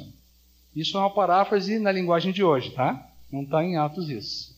[0.74, 3.04] Isso é uma paráfrase na linguagem de hoje, tá?
[3.32, 4.56] Não está em Atos isso.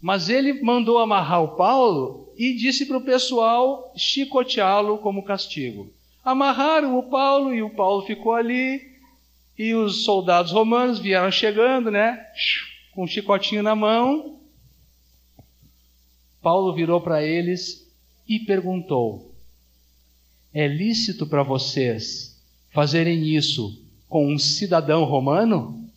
[0.00, 5.90] Mas ele mandou amarrar o Paulo e disse para o pessoal chicoteá-lo como castigo.
[6.24, 8.94] Amarraram o Paulo e o Paulo ficou ali.
[9.58, 12.26] E os soldados romanos vieram chegando, né?
[12.94, 14.35] Com um chicotinho na mão.
[16.46, 17.92] Paulo virou para eles
[18.28, 19.34] e perguntou:
[20.54, 25.90] É lícito para vocês fazerem isso com um cidadão romano?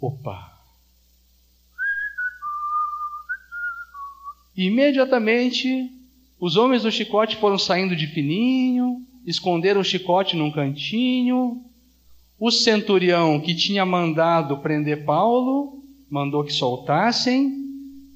[0.00, 0.64] Opa!
[4.56, 5.92] Imediatamente,
[6.40, 11.62] os homens do chicote foram saindo de fininho, esconderam o chicote num cantinho.
[12.38, 17.50] O centurião que tinha mandado prender Paulo mandou que soltassem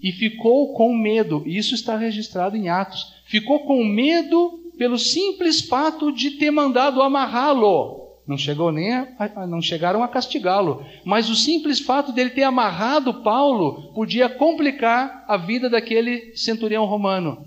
[0.03, 1.43] e ficou com medo.
[1.47, 3.15] Isso está registrado em Atos.
[3.27, 8.01] Ficou com medo pelo simples fato de ter mandado amarrá-lo.
[8.27, 13.23] Não chegou nem a, não chegaram a castigá-lo, mas o simples fato dele ter amarrado
[13.23, 17.45] Paulo podia complicar a vida daquele centurião romano,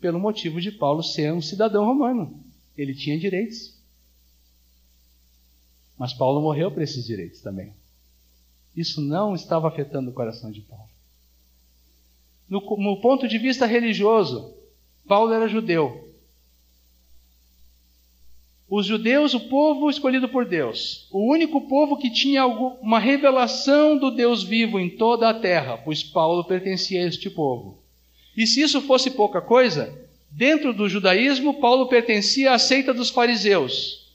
[0.00, 2.38] pelo motivo de Paulo ser um cidadão romano.
[2.76, 3.77] Ele tinha direitos.
[5.98, 7.72] Mas Paulo morreu por esses direitos também.
[8.76, 10.88] Isso não estava afetando o coração de Paulo.
[12.48, 14.54] No, no ponto de vista religioso,
[15.06, 16.08] Paulo era judeu.
[18.70, 24.10] Os judeus, o povo escolhido por Deus, o único povo que tinha uma revelação do
[24.10, 27.82] Deus vivo em toda a terra, pois Paulo pertencia a este povo.
[28.36, 29.98] E se isso fosse pouca coisa,
[30.30, 34.07] dentro do judaísmo, Paulo pertencia à seita dos fariseus.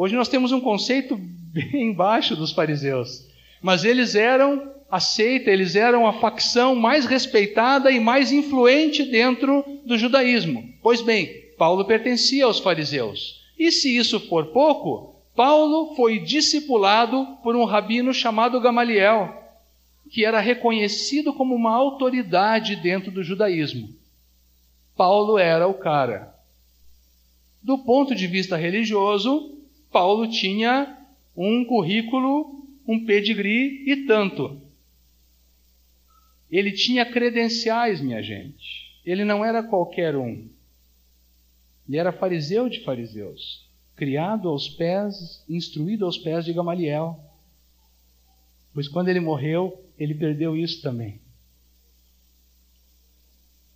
[0.00, 1.14] Hoje nós temos um conceito
[1.52, 3.28] bem baixo dos fariseus,
[3.60, 9.62] mas eles eram a seita, eles eram a facção mais respeitada e mais influente dentro
[9.84, 10.72] do judaísmo.
[10.82, 13.44] Pois bem, Paulo pertencia aos fariseus.
[13.58, 19.52] E se isso for pouco, Paulo foi discipulado por um rabino chamado Gamaliel,
[20.10, 23.90] que era reconhecido como uma autoridade dentro do judaísmo.
[24.96, 26.34] Paulo era o cara.
[27.62, 29.59] Do ponto de vista religioso,
[29.90, 30.96] Paulo tinha
[31.36, 34.60] um currículo, um pedigree e tanto.
[36.50, 39.00] Ele tinha credenciais, minha gente.
[39.04, 40.48] Ele não era qualquer um.
[41.88, 47.18] Ele era fariseu de fariseus, criado aos pés, instruído aos pés de Gamaliel.
[48.72, 51.20] Pois quando ele morreu, ele perdeu isso também.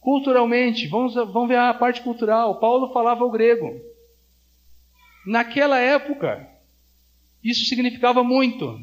[0.01, 2.61] Culturalmente, vamos, vamos ver a parte cultural.
[2.61, 3.81] Paulo falava o grego.
[5.27, 6.49] Naquela época,
[7.43, 8.79] isso significava muito.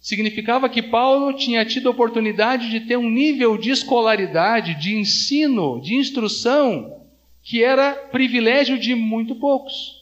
[0.00, 5.80] Significava que Paulo tinha tido a oportunidade de ter um nível de escolaridade, de ensino,
[5.80, 7.02] de instrução
[7.42, 10.00] que era privilégio de muito poucos.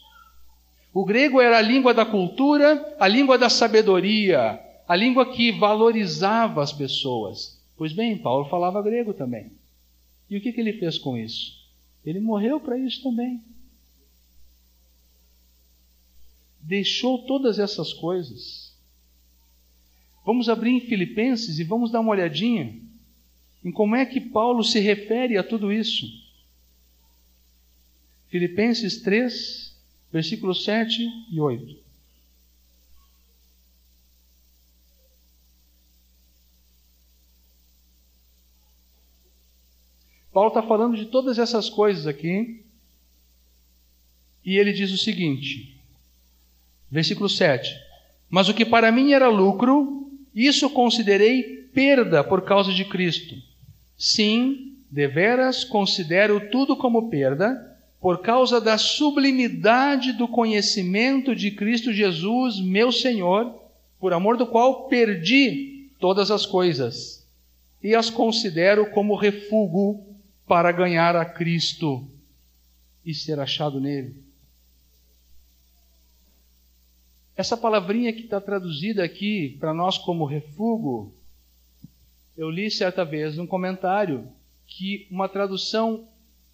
[0.93, 6.63] O grego era a língua da cultura, a língua da sabedoria, a língua que valorizava
[6.63, 7.61] as pessoas.
[7.77, 9.51] Pois bem, Paulo falava grego também.
[10.29, 11.53] E o que, que ele fez com isso?
[12.05, 13.41] Ele morreu para isso também.
[16.65, 18.75] Deixou todas essas coisas.
[20.25, 22.81] Vamos abrir em Filipenses e vamos dar uma olhadinha
[23.63, 26.07] em como é que Paulo se refere a tudo isso.
[28.29, 29.77] Filipenses 3,
[30.11, 31.85] versículos 7 e 8.
[40.33, 42.65] Paulo está falando de todas essas coisas aqui.
[44.43, 45.74] E ele diz o seguinte,
[46.95, 47.75] versículo 7:
[48.29, 53.35] Mas o que para mim era lucro, isso considerei perda por causa de Cristo.
[53.97, 62.59] Sim, deveras considero tudo como perda por causa da sublimidade do conhecimento de Cristo Jesus,
[62.61, 63.53] meu Senhor,
[63.99, 67.25] por amor do qual perdi todas as coisas
[67.81, 69.99] e as considero como refúgio
[70.47, 72.07] para ganhar a Cristo
[73.05, 74.24] e ser achado nele.
[77.37, 81.13] Essa palavrinha que está traduzida aqui para nós como refúgio,
[82.37, 84.27] eu li certa vez num comentário
[84.65, 86.07] que uma tradução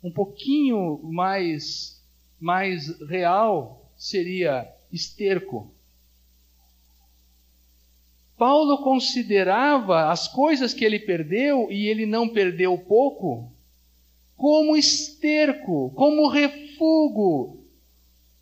[0.04, 2.04] um pouquinho mais,
[2.40, 5.72] mais real seria esterco.
[8.36, 13.52] Paulo considerava as coisas que ele perdeu, e ele não perdeu pouco,
[14.36, 17.61] como esterco, como refúgio.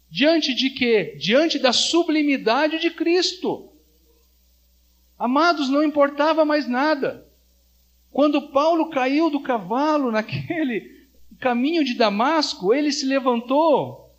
[0.09, 1.15] Diante de quê?
[1.19, 3.69] Diante da sublimidade de Cristo.
[5.17, 7.27] Amados, não importava mais nada.
[8.11, 11.07] Quando Paulo caiu do cavalo naquele
[11.39, 14.09] caminho de Damasco, ele se levantou.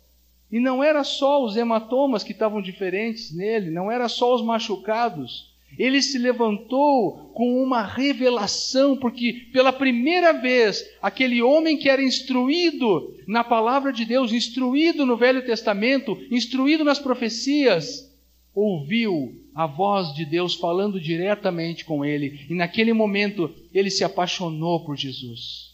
[0.51, 5.50] E não era só os hematomas que estavam diferentes nele, não era só os machucados.
[5.77, 13.15] Ele se levantou com uma revelação, porque pela primeira vez, aquele homem que era instruído
[13.27, 18.11] na palavra de Deus, instruído no Velho Testamento, instruído nas profecias,
[18.53, 24.85] ouviu a voz de Deus falando diretamente com ele, e naquele momento ele se apaixonou
[24.85, 25.71] por Jesus.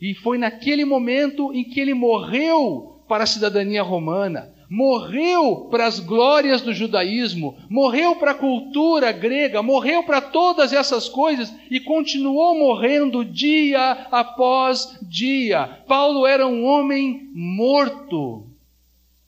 [0.00, 6.00] E foi naquele momento em que ele morreu para a cidadania romana, morreu para as
[6.00, 12.58] glórias do judaísmo, morreu para a cultura grega, morreu para todas essas coisas e continuou
[12.58, 15.66] morrendo dia após dia.
[15.86, 18.46] Paulo era um homem morto.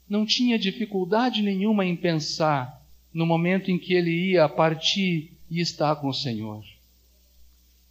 [0.09, 2.83] Não tinha dificuldade nenhuma em pensar
[3.13, 6.65] no momento em que ele ia partir e estar com o Senhor.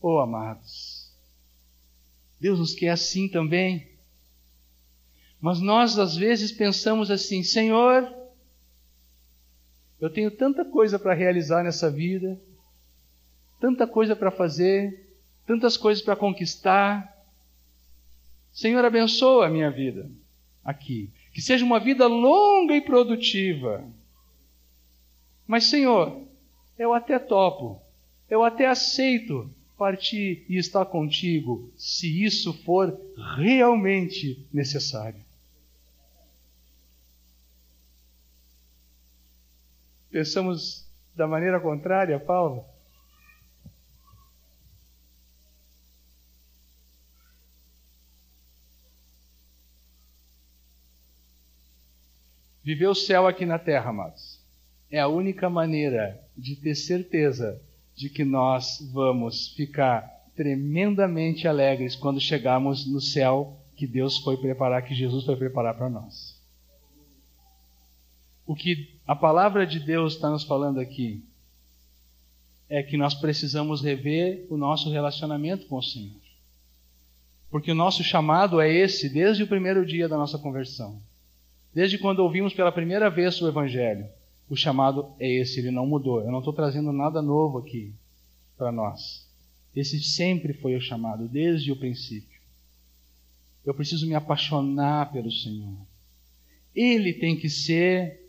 [0.01, 1.11] Oh, amados,
[2.39, 3.86] Deus nos quer assim também.
[5.39, 8.11] Mas nós às vezes pensamos assim: Senhor,
[9.99, 12.39] eu tenho tanta coisa para realizar nessa vida,
[13.59, 15.15] tanta coisa para fazer,
[15.45, 17.15] tantas coisas para conquistar.
[18.51, 20.09] Senhor, abençoa a minha vida
[20.63, 21.09] aqui.
[21.33, 23.83] Que seja uma vida longa e produtiva.
[25.47, 26.27] Mas, Senhor,
[26.77, 27.81] eu até topo,
[28.29, 32.99] eu até aceito partir e estar contigo, se isso for
[33.37, 35.26] realmente necessário.
[40.09, 42.65] Pensamos da maneira contrária, Paulo?
[52.63, 54.43] Viver o céu aqui na terra, amados,
[54.91, 57.61] é a única maneira de ter certeza
[57.95, 60.05] de que nós vamos ficar
[60.35, 65.89] tremendamente alegres quando chegarmos no céu que Deus foi preparar, que Jesus foi preparar para
[65.89, 66.36] nós.
[68.47, 71.21] O que a palavra de Deus está nos falando aqui
[72.69, 76.15] é que nós precisamos rever o nosso relacionamento com o Senhor.
[77.51, 81.01] Porque o nosso chamado é esse desde o primeiro dia da nossa conversão.
[81.73, 84.07] Desde quando ouvimos pela primeira vez o Evangelho.
[84.49, 86.21] O chamado é esse, ele não mudou.
[86.21, 87.93] Eu não estou trazendo nada novo aqui
[88.57, 89.27] para nós.
[89.75, 92.39] Esse sempre foi o chamado, desde o princípio.
[93.65, 95.77] Eu preciso me apaixonar pelo Senhor.
[96.73, 98.26] Ele tem que ser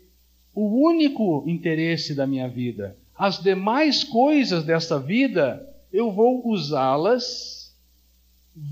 [0.59, 2.97] o único interesse da minha vida.
[3.17, 7.73] As demais coisas desta vida, eu vou usá-las,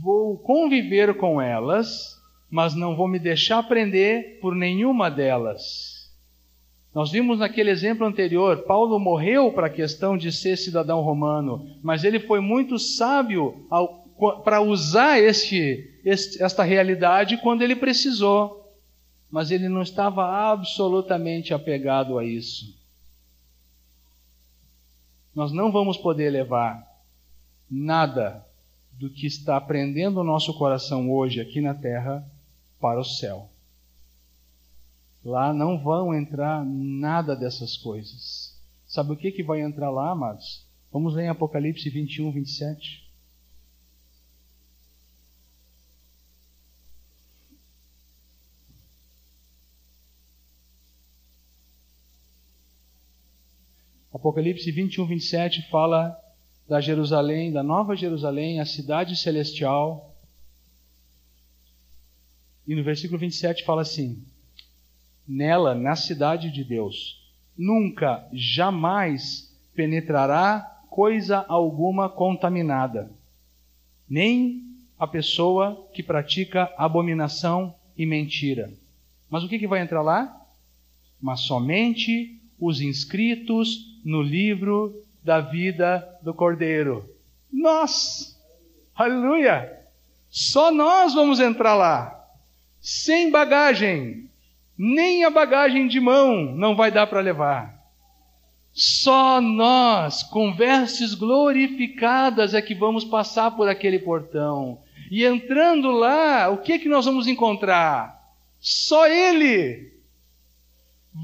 [0.04, 6.12] vou conviver com elas, mas não vou me deixar prender por nenhuma delas.
[6.94, 12.04] Nós vimos naquele exemplo anterior, Paulo morreu para a questão de ser cidadão romano, mas
[12.04, 13.66] ele foi muito sábio
[14.44, 18.67] para usar este, este, esta realidade quando ele precisou
[19.30, 22.78] mas ele não estava absolutamente apegado a isso.
[25.36, 26.86] Nós não vamos poder levar
[27.70, 28.46] nada
[28.94, 32.26] do que está aprendendo o nosso coração hoje aqui na terra
[32.80, 33.50] para o céu.
[35.24, 38.58] Lá não vão entrar nada dessas coisas.
[38.88, 40.66] Sabe o que, que vai entrar lá, amados?
[40.92, 43.07] Vamos ler em Apocalipse 21, 27.
[54.18, 56.20] Apocalipse 21, 27 fala
[56.68, 60.16] da Jerusalém, da Nova Jerusalém, a cidade celestial.
[62.68, 64.26] E no versículo 27 fala assim:
[65.28, 73.12] Nela, na cidade de Deus, nunca, jamais penetrará coisa alguma contaminada,
[74.10, 74.64] nem
[74.98, 78.74] a pessoa que pratica abominação e mentira.
[79.30, 80.44] Mas o que, que vai entrar lá?
[81.22, 87.10] Mas somente os inscritos no livro da vida do Cordeiro.
[87.52, 88.38] Nós!
[88.96, 89.78] Aleluia!
[90.30, 92.26] Só nós vamos entrar lá,
[92.80, 94.30] sem bagagem,
[94.78, 97.78] nem a bagagem de mão não vai dar para levar.
[98.72, 104.80] Só nós, com vestes glorificadas, é que vamos passar por aquele portão.
[105.10, 108.22] E entrando lá, o que que nós vamos encontrar?
[108.60, 109.97] Só Ele.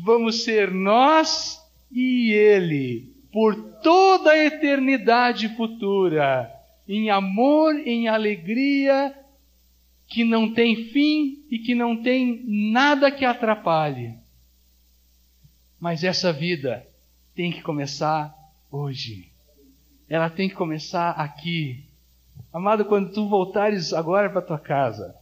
[0.01, 6.51] Vamos ser nós e Ele por toda a eternidade futura,
[6.87, 9.15] em amor, em alegria,
[10.07, 14.15] que não tem fim e que não tem nada que atrapalhe.
[15.79, 16.87] Mas essa vida
[17.35, 18.33] tem que começar
[18.71, 19.31] hoje.
[20.07, 21.83] Ela tem que começar aqui.
[22.51, 25.15] Amado, quando tu voltares agora para tua casa,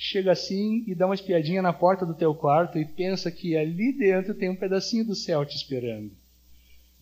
[0.00, 3.92] chega assim e dá uma espiadinha na porta do teu quarto e pensa que ali
[3.92, 6.12] dentro tem um pedacinho do céu te esperando.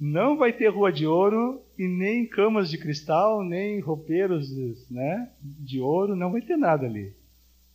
[0.01, 4.51] Não vai ter rua de ouro e nem camas de cristal, nem roupeiros
[4.91, 7.13] né, de ouro, não vai ter nada ali.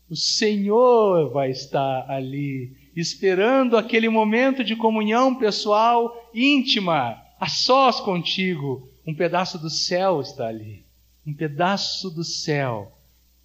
[0.10, 8.90] O Senhor vai estar ali, esperando aquele momento de comunhão pessoal íntima, a sós contigo.
[9.06, 10.84] Um pedaço do céu está ali.
[11.26, 12.92] Um pedaço do céu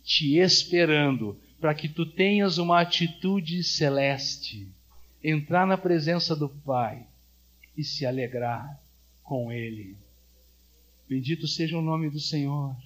[0.03, 4.73] te esperando para que tu tenhas uma atitude celeste,
[5.21, 7.05] entrar na presença do Pai
[7.77, 8.81] e se alegrar
[9.25, 9.99] com Ele.
[11.09, 12.77] Bendito seja o nome do Senhor.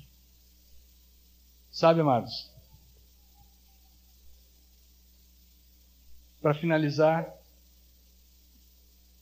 [1.70, 2.50] Sabe, amados?
[6.40, 7.30] Para finalizar,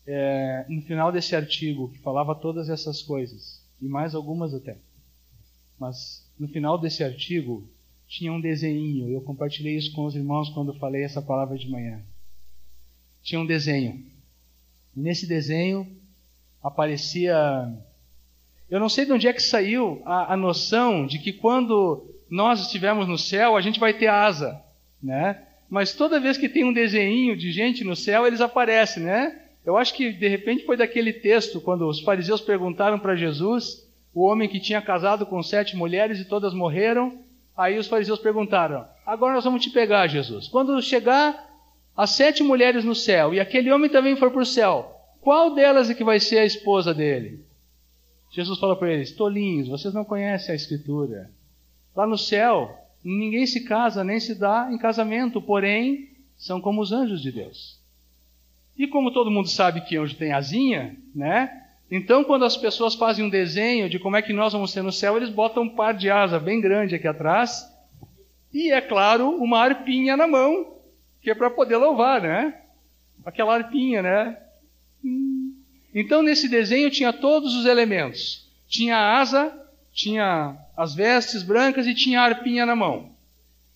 [0.07, 4.79] é, no final desse artigo, que falava todas essas coisas, e mais algumas até,
[5.77, 7.69] mas no final desse artigo
[8.09, 12.03] tinha um desenho, eu compartilhei isso com os irmãos quando falei essa palavra de manhã.
[13.23, 14.03] Tinha um desenho
[14.99, 15.87] Nesse desenho
[16.61, 17.37] aparecia.
[18.69, 22.61] Eu não sei de onde é que saiu a, a noção de que quando nós
[22.61, 24.61] estivermos no céu, a gente vai ter asa,
[25.01, 25.41] né?
[25.71, 29.41] Mas toda vez que tem um desenho de gente no céu, eles aparecem, né?
[29.65, 34.23] Eu acho que de repente foi daquele texto, quando os fariseus perguntaram para Jesus, o
[34.23, 37.23] homem que tinha casado com sete mulheres e todas morreram.
[37.59, 40.47] Aí os fariseus perguntaram: Agora nós vamos te pegar, Jesus.
[40.47, 41.45] Quando chegar
[41.97, 45.91] as sete mulheres no céu e aquele homem também for para o céu, qual delas
[45.91, 47.45] é que vai ser a esposa dele?
[48.31, 51.33] Jesus falou para eles: Tolinhos, vocês não conhecem a Escritura.
[51.97, 56.93] Lá no céu, ninguém se casa nem se dá em casamento, porém, são como os
[56.93, 57.81] anjos de Deus.
[58.77, 61.68] E como todo mundo sabe que anjo tem asinha, né?
[61.91, 64.93] Então, quando as pessoas fazem um desenho de como é que nós vamos ser no
[64.93, 67.67] céu, eles botam um par de asa bem grande aqui atrás.
[68.53, 70.79] E, é claro, uma arpinha na mão
[71.21, 72.55] que é para poder louvar, né?
[73.25, 74.39] Aquela arpinha, né?
[75.95, 78.49] Então nesse desenho tinha todos os elementos.
[78.69, 83.11] Tinha a asa, tinha as vestes brancas e tinha a arpinha na mão.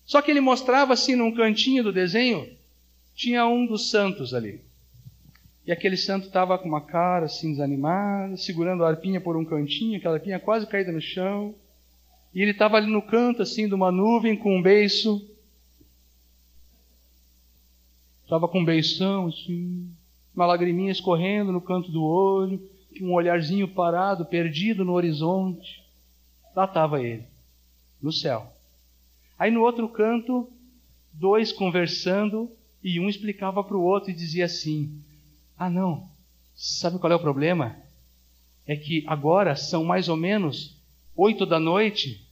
[0.05, 2.49] Só que ele mostrava assim num cantinho do desenho,
[3.15, 4.61] tinha um dos santos ali.
[5.65, 9.97] E aquele santo estava com uma cara assim desanimada, segurando a arpinha por um cantinho,
[9.97, 11.55] aquela arpinha quase caída no chão.
[12.33, 15.29] E ele estava ali no canto assim de uma nuvem com um beiço
[18.23, 19.87] Estava com um beição, assim,
[20.33, 22.67] uma lagriminha escorrendo no canto do olho,
[22.99, 25.83] um olharzinho parado, perdido no horizonte.
[26.55, 27.25] Lá estava ele,
[28.01, 28.51] no céu.
[29.37, 30.49] Aí no outro canto,
[31.11, 32.49] dois conversando,
[32.83, 34.99] e um explicava para o outro e dizia assim:
[35.57, 36.09] Ah, não,
[36.55, 37.75] sabe qual é o problema?
[38.65, 40.75] É que agora são mais ou menos
[41.15, 42.25] oito da noite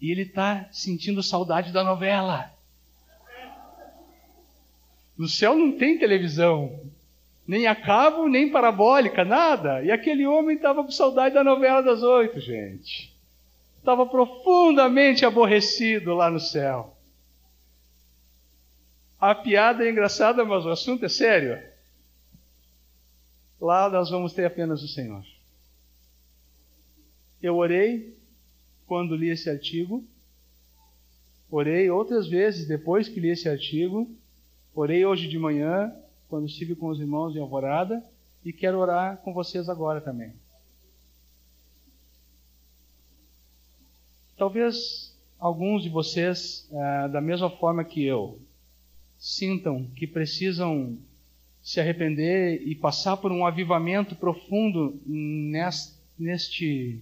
[0.00, 2.52] e ele está sentindo saudade da novela.
[5.16, 6.80] No céu não tem televisão,
[7.46, 9.82] nem a cabo, nem parabólica, nada.
[9.82, 13.14] E aquele homem estava com saudade da novela das oito, gente.
[13.78, 16.96] Estava profundamente aborrecido lá no céu.
[19.20, 21.73] A piada é engraçada, mas o assunto é sério.
[23.60, 25.24] Lá nós vamos ter apenas o Senhor.
[27.42, 28.16] Eu orei
[28.86, 30.04] quando li esse artigo,
[31.50, 34.10] orei outras vezes depois que li esse artigo,
[34.74, 35.94] Orei hoje de manhã,
[36.28, 38.02] quando estive com os irmãos em Alvorada,
[38.44, 40.32] e quero orar com vocês agora também.
[44.36, 48.40] Talvez alguns de vocês, é, da mesma forma que eu,
[49.16, 50.98] sintam que precisam
[51.64, 55.00] se arrepender e passar por um avivamento profundo
[56.18, 57.00] neste,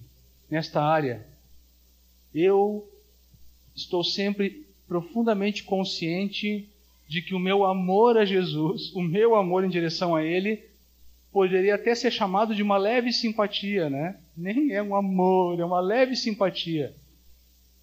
[0.48, 1.26] nesta área.
[2.32, 2.88] Eu
[3.74, 6.68] estou sempre profundamente consciente
[7.08, 10.62] de que o meu amor a Jesus, o meu amor em direção a Ele,
[11.32, 14.16] poderia até ser chamado de uma leve simpatia, né?
[14.36, 16.94] Nem é um amor, é uma leve simpatia.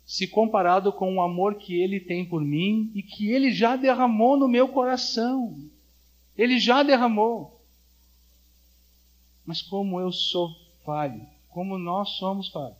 [0.05, 4.37] Se comparado com o amor que Ele tem por mim e que Ele já derramou
[4.37, 5.57] no meu coração.
[6.41, 7.61] Ele já derramou.
[9.45, 10.49] Mas como eu sou
[10.85, 12.77] falho, como nós somos falhos.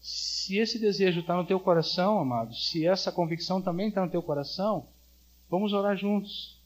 [0.00, 4.22] Se esse desejo está no teu coração, amado, se essa convicção também está no teu
[4.22, 4.86] coração,
[5.50, 6.58] Vamos orar juntos.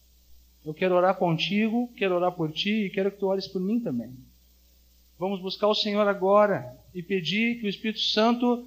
[0.65, 3.81] Eu quero orar contigo, quero orar por ti e quero que tu ores por mim
[3.81, 4.15] também.
[5.19, 8.67] Vamos buscar o Senhor agora e pedir que o Espírito Santo.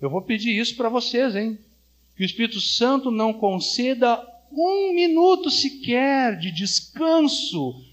[0.00, 1.58] Eu vou pedir isso para vocês, hein?
[2.16, 4.16] Que o Espírito Santo não conceda
[4.52, 7.84] um minuto sequer de descanso,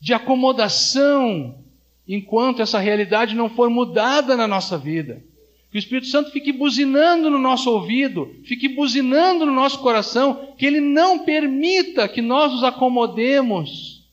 [0.00, 1.58] de acomodação,
[2.06, 5.24] enquanto essa realidade não for mudada na nossa vida.
[5.70, 10.64] Que o Espírito Santo fique buzinando no nosso ouvido, fique buzinando no nosso coração, que
[10.64, 14.08] ele não permita que nós nos acomodemos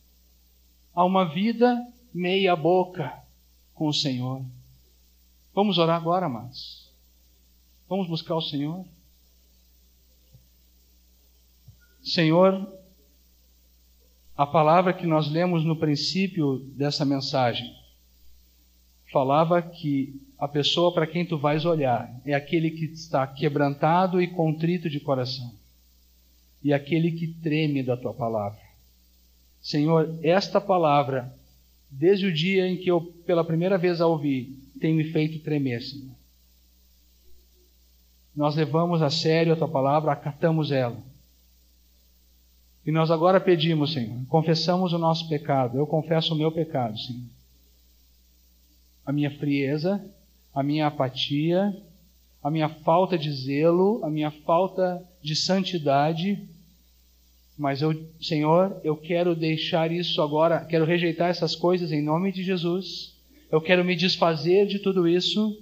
[0.93, 3.13] a uma vida meia boca
[3.73, 4.43] com o Senhor.
[5.53, 6.89] Vamos orar agora, amados.
[7.87, 8.85] Vamos buscar o Senhor.
[12.03, 12.67] Senhor,
[14.35, 17.71] a palavra que nós lemos no princípio dessa mensagem
[19.11, 24.27] falava que a pessoa para quem tu vais olhar é aquele que está quebrantado e
[24.27, 25.53] contrito de coração,
[26.63, 28.59] e aquele que treme da tua palavra.
[29.61, 31.31] Senhor, esta palavra,
[31.89, 35.81] desde o dia em que eu pela primeira vez a ouvi, tem me feito tremer,
[35.81, 36.15] Senhor.
[38.35, 41.10] Nós levamos a sério a tua palavra, acatamos ela.
[42.85, 45.77] E nós agora pedimos, Senhor, confessamos o nosso pecado.
[45.77, 47.21] Eu confesso o meu pecado, Senhor.
[49.05, 50.03] A minha frieza,
[50.53, 51.75] a minha apatia,
[52.43, 56.47] a minha falta de zelo, a minha falta de santidade.
[57.57, 62.43] Mas eu, Senhor, eu quero deixar isso agora, quero rejeitar essas coisas em nome de
[62.43, 63.15] Jesus.
[63.51, 65.61] Eu quero me desfazer de tudo isso.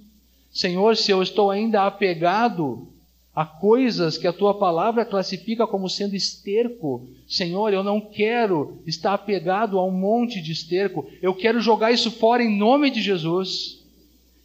[0.50, 2.88] Senhor, se eu estou ainda apegado
[3.34, 7.08] a coisas que a tua palavra classifica como sendo esterco.
[7.26, 11.06] Senhor, eu não quero estar apegado a um monte de esterco.
[11.22, 13.79] Eu quero jogar isso fora em nome de Jesus.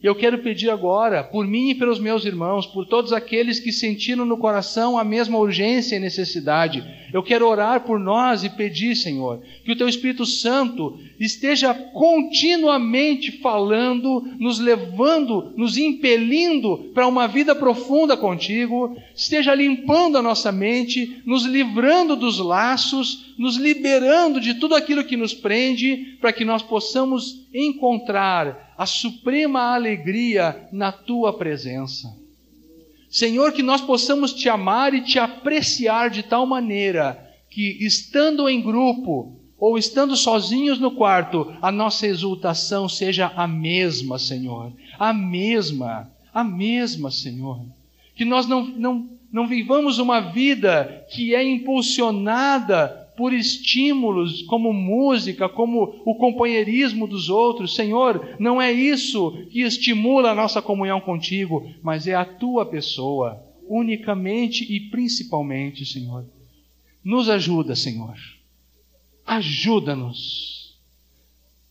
[0.03, 3.71] E eu quero pedir agora, por mim e pelos meus irmãos, por todos aqueles que
[3.71, 6.83] sentiram no coração a mesma urgência e necessidade,
[7.13, 13.31] eu quero orar por nós e pedir, Senhor, que o Teu Espírito Santo esteja continuamente
[13.39, 21.21] falando, nos levando, nos impelindo para uma vida profunda contigo, esteja limpando a nossa mente,
[21.25, 26.61] nos livrando dos laços, nos liberando de tudo aquilo que nos prende, para que nós
[26.61, 32.13] possamos encontrar a suprema alegria na tua presença.
[33.09, 38.61] Senhor, que nós possamos te amar e te apreciar de tal maneira que, estando em
[38.61, 44.73] grupo ou estando sozinhos no quarto, a nossa exultação seja a mesma, Senhor.
[44.99, 47.61] A mesma, a mesma, Senhor.
[48.15, 55.47] Que nós não, não, não vivamos uma vida que é impulsionada por estímulos como música,
[55.47, 57.75] como o companheirismo dos outros.
[57.75, 63.41] Senhor, não é isso que estimula a nossa comunhão contigo, mas é a tua pessoa,
[63.67, 66.25] unicamente e principalmente, Senhor.
[67.03, 68.15] Nos ajuda, Senhor.
[69.25, 70.77] Ajuda-nos.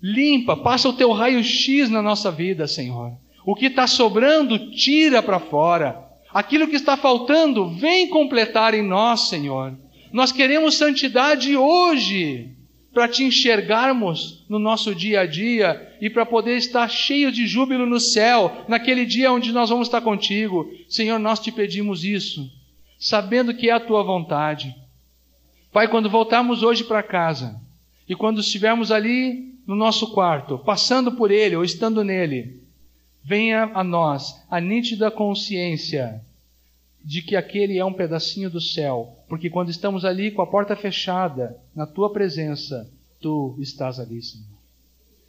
[0.01, 3.13] Limpa, passa o teu raio-x na nossa vida, Senhor.
[3.47, 6.03] O que está sobrando, tira para fora.
[6.33, 9.79] Aquilo que está faltando, vem completar em nós, Senhor.
[10.15, 12.55] Nós queremos santidade hoje,
[12.93, 17.85] para te enxergarmos no nosso dia a dia e para poder estar cheio de júbilo
[17.85, 20.71] no céu, naquele dia onde nós vamos estar contigo.
[20.89, 22.49] Senhor, nós te pedimos isso,
[22.97, 24.73] sabendo que é a tua vontade.
[25.73, 27.61] Pai, quando voltarmos hoje para casa
[28.09, 32.62] e quando estivermos ali no nosso quarto, passando por ele ou estando nele,
[33.21, 36.23] venha a nós a nítida consciência
[37.05, 40.76] de que aquele é um pedacinho do céu, porque quando estamos ali com a porta
[40.76, 42.89] fechada, na tua presença,
[43.20, 44.47] tu estás ali, Senhor.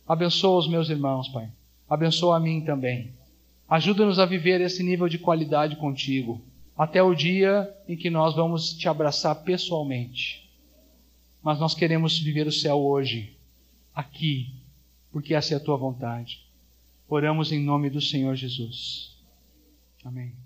[0.08, 1.50] Abençoa os meus irmãos, Pai.
[1.90, 3.16] Abençoa a mim também.
[3.68, 6.40] Ajuda-nos a viver esse nível de qualidade contigo,
[6.78, 10.52] até o dia em que nós vamos te abraçar pessoalmente.
[11.42, 13.36] Mas nós queremos viver o céu hoje,
[13.92, 14.54] aqui,
[15.12, 16.46] porque essa é a tua vontade.
[17.10, 19.18] Oramos em nome do Senhor Jesus.
[20.04, 20.45] Amém.